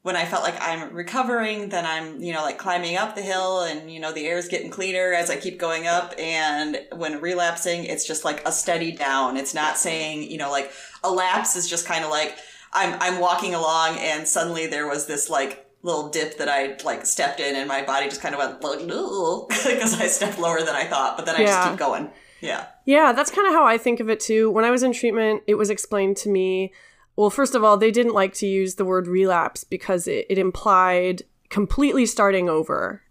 [0.06, 3.62] When I felt like I'm recovering, then I'm, you know, like climbing up the hill
[3.62, 6.14] and, you know, the air's getting cleaner as I keep going up.
[6.16, 9.36] And when relapsing, it's just like a steady down.
[9.36, 10.70] It's not saying, you know, like
[11.02, 12.36] a lapse is just kind of like
[12.72, 17.04] I'm, I'm walking along and suddenly there was this like little dip that I like
[17.04, 18.78] stepped in and my body just kind of went like,
[19.64, 21.46] because I stepped lower than I thought, but then I Yeah.
[21.46, 22.10] just keep going.
[22.40, 22.66] Yeah.
[22.84, 24.52] Yeah, that's kind of how I think of it too.
[24.52, 26.72] When I was in treatment, it was explained to me
[27.16, 30.38] well, first of all, they didn't like to use the word relapse because it, it
[30.38, 33.02] implied completely starting over.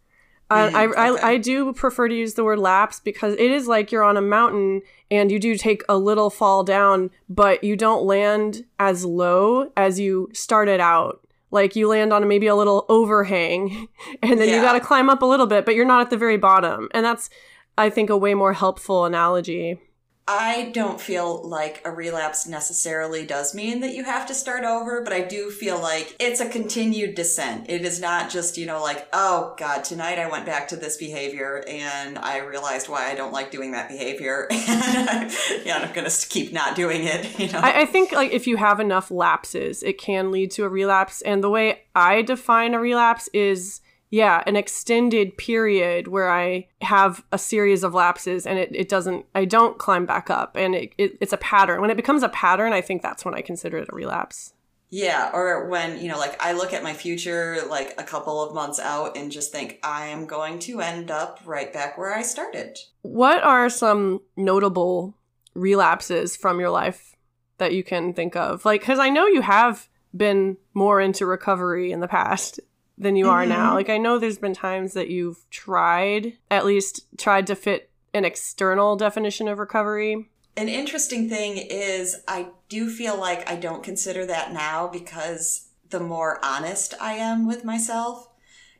[0.51, 0.99] Uh, I, okay.
[0.99, 4.15] I, I do prefer to use the word lapse because it is like you're on
[4.15, 9.03] a mountain and you do take a little fall down, but you don't land as
[9.03, 11.21] low as you started out.
[11.49, 13.87] Like you land on maybe a little overhang
[14.21, 16.17] and then you got to climb up a little bit, but you're not at the
[16.17, 16.89] very bottom.
[16.91, 17.29] And that's,
[17.75, 19.79] I think, a way more helpful analogy.
[20.27, 25.03] I don't feel like a relapse necessarily does mean that you have to start over,
[25.03, 27.69] but I do feel like it's a continued descent.
[27.69, 30.97] It is not just, you know, like, oh God, tonight I went back to this
[30.97, 34.47] behavior and I realized why I don't like doing that behavior.
[34.51, 35.31] and
[35.63, 37.59] yeah, I'm going to keep not doing it, you know.
[37.59, 41.21] I, I think like if you have enough lapses, it can lead to a relapse.
[41.21, 47.23] And the way I define a relapse is yeah, an extended period where I have
[47.31, 50.93] a series of lapses and it, it doesn't I don't climb back up and it,
[50.97, 51.81] it, it's a pattern.
[51.81, 54.53] When it becomes a pattern, I think that's when I consider it a relapse.
[54.91, 58.53] Yeah, or when, you know, like I look at my future like a couple of
[58.53, 62.21] months out and just think I am going to end up right back where I
[62.21, 62.77] started.
[63.01, 65.15] What are some notable
[65.55, 67.15] relapses from your life
[67.57, 68.63] that you can think of?
[68.63, 72.59] Like, because I know you have been more into recovery in the past
[72.97, 73.71] than you are now.
[73.71, 73.75] Mhm.
[73.75, 78.25] Like, I know there's been times that you've tried, at least tried to fit an
[78.25, 80.29] external definition of recovery.
[80.55, 85.99] An interesting thing is I do feel like I don't consider that now because the
[85.99, 88.29] more honest I am with myself.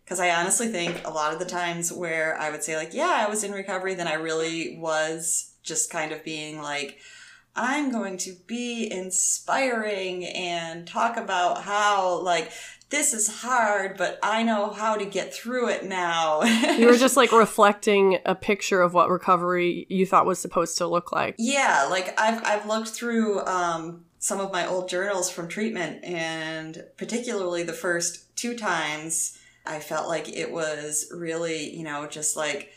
[0.06, 3.26] Because I honestly think a lot of the times where I would say, like, yeah,
[3.26, 7.00] I was in recovery, then I really was just kind of being like,
[7.56, 12.52] I'm going to be inspiring and talk about how, like,
[12.96, 16.42] this is hard, but I know how to get through it now.
[16.76, 20.88] You were just like reflecting a picture of what recovery you thought was supposed to
[20.88, 21.36] look like.
[21.38, 26.84] Yeah, like I've I've looked through um, some of my old journals from treatment, and
[26.98, 32.72] particularly the first two times, I felt like it was really, you know, just like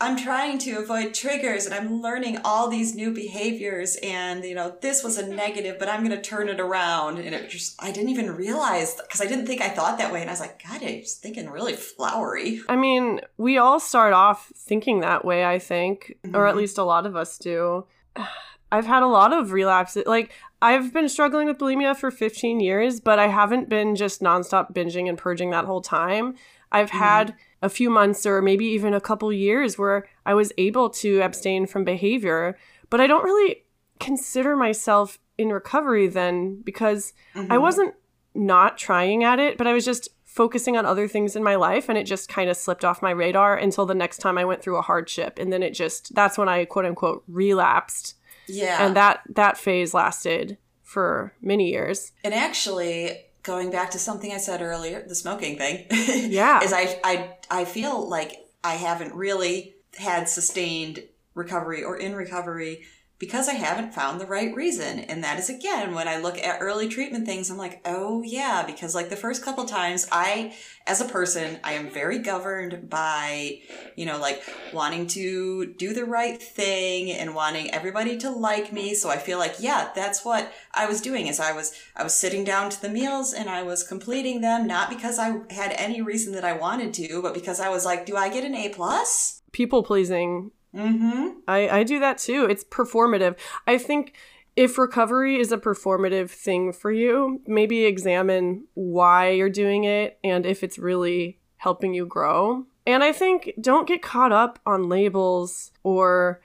[0.00, 4.76] I'm trying to avoid triggers and I'm learning all these new behaviors, and you know,
[4.80, 7.18] this was a negative, but I'm going to turn it around.
[7.18, 10.20] And it just I didn't even realize because I didn't think I thought that way,
[10.20, 12.60] and I was like, God, I was thinking really flowery.
[12.68, 16.58] I mean, we all start off thinking that way, I think, or at Mhm.
[16.58, 17.86] least a lot of us do.
[18.72, 20.04] I've had a lot of relapses.
[20.06, 24.72] Like, I've been struggling with bulimia for 15 years, but I haven't been just nonstop
[24.74, 26.34] binging and purging that whole time.
[26.72, 30.90] I've had a few months or maybe even a couple years where I was able
[30.90, 32.58] to abstain from behavior,
[32.90, 33.64] but I don't really
[33.98, 37.62] consider myself in recovery then because I mm-hmm.
[37.62, 37.94] wasn't
[38.34, 41.88] not trying at it, but I was just focusing on other things in my life
[41.88, 44.60] and it just kind of slipped off my radar until the next time I went
[44.60, 45.38] through a hardship.
[45.38, 48.16] And then it just that's when I quote unquote relapsed.
[48.46, 52.12] Yeah, and that that phase lasted for many years.
[52.22, 55.86] And actually, going back to something I said earlier, the smoking thing.
[56.30, 56.60] Yeah.
[56.64, 62.82] Is I I I feel like I haven't really had sustained recovery or in recovery
[63.18, 64.98] because I haven't found the right reason.
[65.00, 68.64] And that is again when I look at early treatment things, I'm like, oh yeah,
[68.66, 70.54] because like the first couple times I
[70.86, 73.60] as a person, I am very governed by,
[73.96, 74.42] you know, like
[74.72, 78.94] wanting to do the right thing and wanting everybody to like me.
[78.94, 82.14] So I feel like, yeah, that's what I was doing is I was I was
[82.14, 86.02] sitting down to the meals and I was completing them, not because I had any
[86.02, 88.70] reason that I wanted to, but because I was like, do I get an A
[88.70, 89.40] plus?
[89.52, 91.38] People pleasing Mm-hmm.
[91.46, 92.46] I, I do that too.
[92.48, 93.36] It's performative.
[93.66, 94.14] I think
[94.56, 100.46] if recovery is a performative thing for you, maybe examine why you're doing it and
[100.46, 102.66] if it's really helping you grow.
[102.86, 106.42] And I think don't get caught up on labels or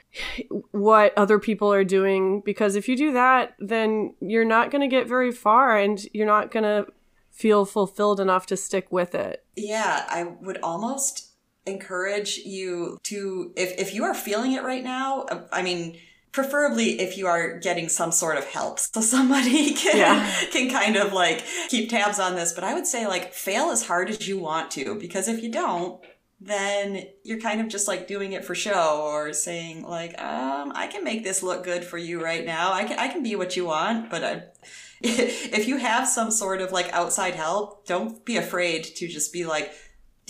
[0.72, 4.88] what other people are doing because if you do that, then you're not going to
[4.88, 6.92] get very far and you're not going to
[7.30, 9.44] feel fulfilled enough to stick with it.
[9.56, 11.29] Yeah, I would almost
[11.66, 15.98] encourage you to if if you are feeling it right now, uh, I mean
[16.32, 20.32] preferably if you are getting some sort of help so somebody can Yeah.
[20.52, 23.84] can kind of like keep tabs on this but i would say like fail as
[23.88, 26.00] hard as you want to because if you don't
[26.40, 30.86] then you're kind of just like doing it for show or saying like um i
[30.86, 33.58] can make this look good for you right now i can i can be what
[33.58, 34.44] you want but I,
[35.02, 39.46] if you have some sort of like outside help don't be afraid to just be
[39.46, 39.74] like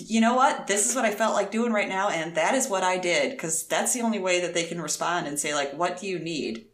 [0.01, 0.67] you know what?
[0.67, 3.31] This is what i felt like doing right now and that is what i did
[3.31, 6.19] because that's the only way that they can respond and say like what do you
[6.19, 6.65] need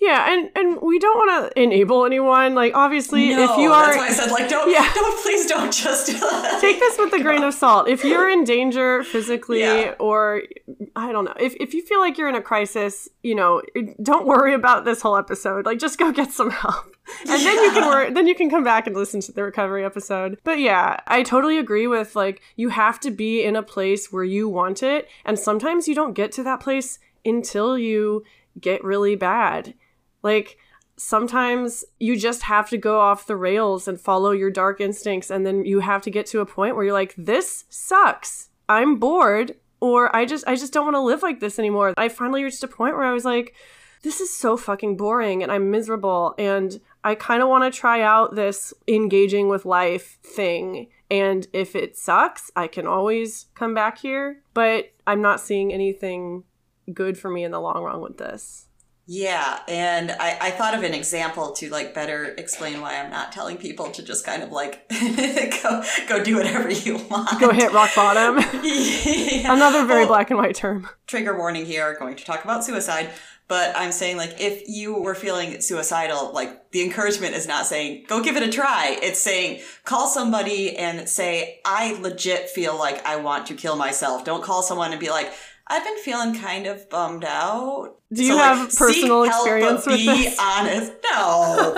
[0.00, 2.54] Yeah, and and we don't want to enable anyone.
[2.54, 4.92] Like obviously, if No, you that's are why i said like don't Yeah.
[4.92, 6.08] don't please don't just
[6.60, 7.88] take this with a grain of salt.
[7.88, 9.94] If you're in danger physically Yeah.
[9.98, 10.42] or
[10.96, 13.62] I don't know, if if you feel like you're in a crisis, you know,
[14.02, 15.64] don't worry about this whole episode.
[15.64, 16.96] Like just go get some help.
[17.20, 19.84] and then you can work then you can come back and listen to the recovery
[19.84, 24.10] episode but yeah i totally agree with like you have to be in a place
[24.10, 28.24] where you want it and sometimes you don't get to that place until you
[28.58, 29.74] get really bad
[30.24, 30.58] like
[30.96, 35.46] sometimes you just have to go off the rails and follow your dark instincts and
[35.46, 38.48] then you have to get to a point where you're like this sucks.
[38.68, 41.94] I'm bored or i just i just don't want to live like this anymore.
[41.96, 43.54] I finally reached a point where i was like
[44.02, 48.00] this is so fucking boring and i'm miserable and i kind of want to try
[48.00, 53.98] out this engaging with life thing and if it sucks i can always come back
[53.98, 56.44] here but i'm not seeing anything
[56.92, 58.66] good for me in the long run with this
[59.06, 63.32] Yeah, and I, I thought of an example to like better explain why I'm not
[63.32, 64.88] telling people to just kind of like
[65.62, 67.38] go go do whatever you want.
[67.38, 69.52] go hit rock bottom Yeah.
[69.54, 73.10] another very Well, black and white term trigger warning here going to talk about suicide
[73.46, 78.04] but i'm saying like if you were feeling suicidal like the encouragement is not saying
[78.08, 83.04] go give it a try it's saying call somebody and say i legit feel like
[83.06, 85.30] i want to kill myself don't call someone and be like
[85.68, 89.84] i've been feeling kind of bummed out Do you like, have personal seek help, experience
[89.84, 90.38] but with be this?
[90.40, 91.74] honest no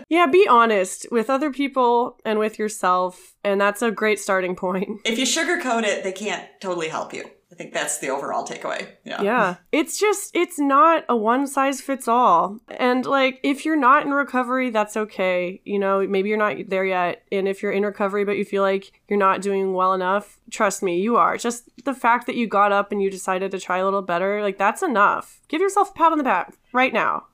[0.08, 4.88] Yeah, be honest with other people and with yourself, and that's a great starting point.
[5.04, 7.24] if you sugarcoat it they can't totally help you
[7.56, 9.56] i think that's the overall takeaway yeah Yeah.
[9.72, 12.58] It's just, it's not a one size fits all.
[12.68, 15.60] And like, if you're not in recovery, that's okay.
[15.64, 17.22] You know, maybe you're not there yet.
[17.32, 20.82] And if you're in recovery, but you feel like you're not doing well enough, trust
[20.82, 21.36] me, you are.
[21.38, 24.42] Just the fact that you got up and you decided to try a little better,
[24.42, 25.40] like, that's enough.
[25.48, 27.24] Give yourself a pat on the back right now.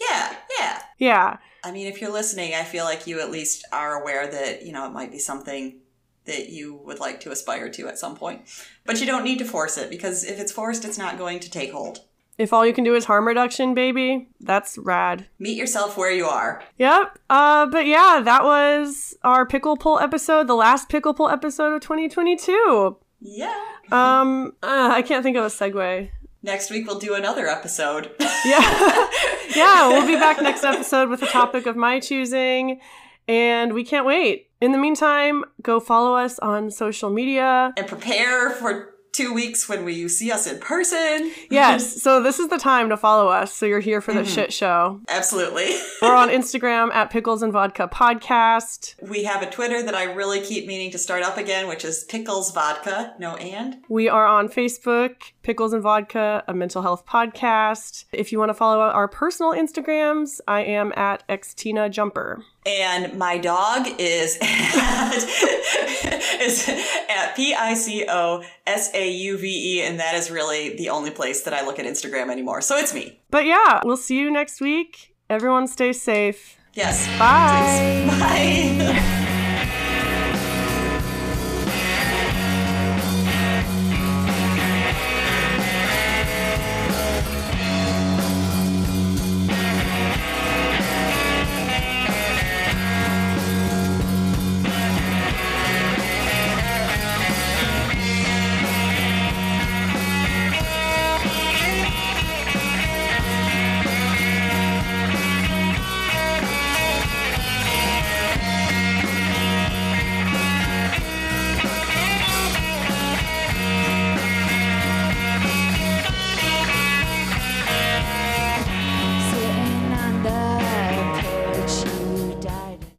[0.00, 1.36] yeah yeah Yeah.
[1.64, 4.72] I mean, if you're listening, I feel like you at least are aware that, you
[4.72, 5.80] know, it might be something
[6.26, 8.42] that you would like to aspire to at some point.
[8.84, 11.50] But you don't need to force it because if it's forced, it's not going to
[11.50, 12.00] take hold.
[12.38, 15.26] If all you can do is harm reduction, baby, that's rad.
[15.38, 16.62] Meet yourself where you are.
[16.76, 17.18] Yep.
[17.30, 21.80] Uh, but yeah, that was our pickle pull episode, the last pickle pull episode of
[21.80, 22.98] 2022.
[23.20, 23.64] Yeah.
[23.90, 26.10] Um, uh, I can't think of a segue.
[26.42, 28.12] Next week, we'll do another episode.
[28.44, 29.08] Yeah.
[29.56, 32.80] yeah, we'll be back next episode with a topic of my choosing,
[33.28, 34.48] and we can't wait.
[34.60, 37.72] In the meantime, go follow us on social media.
[37.76, 41.32] and prepare for two weeks when we see us in person.
[41.50, 44.34] Yes, so this is the time to follow us so you're here for the mm-hmm.
[44.34, 45.00] shit show.
[45.08, 45.74] Absolutely.
[46.02, 48.94] We're on Instagram at Pickles and Vodka Podcast.
[49.08, 52.04] We have a Twitter that I really keep meaning to start up again, which is
[52.04, 53.14] Pickles Vodka.
[53.18, 53.78] No and.
[53.88, 58.04] We are on Facebook, Pickles and Vodka, a mental health podcast.
[58.12, 62.44] If you want to follow our personal Instagrams, I am at Xtina Jumper.
[62.66, 65.14] And my dog is at,
[66.40, 66.68] is
[67.08, 70.88] at P I C O S A U V E, and that is really the
[70.90, 72.60] only place that I look at Instagram anymore.
[72.60, 73.20] So it's me.
[73.30, 75.14] But yeah, we'll see you next week.
[75.30, 76.58] Everyone stay safe.
[76.74, 77.06] Yes.
[77.18, 78.06] Bye.
[79.00, 79.12] Bye.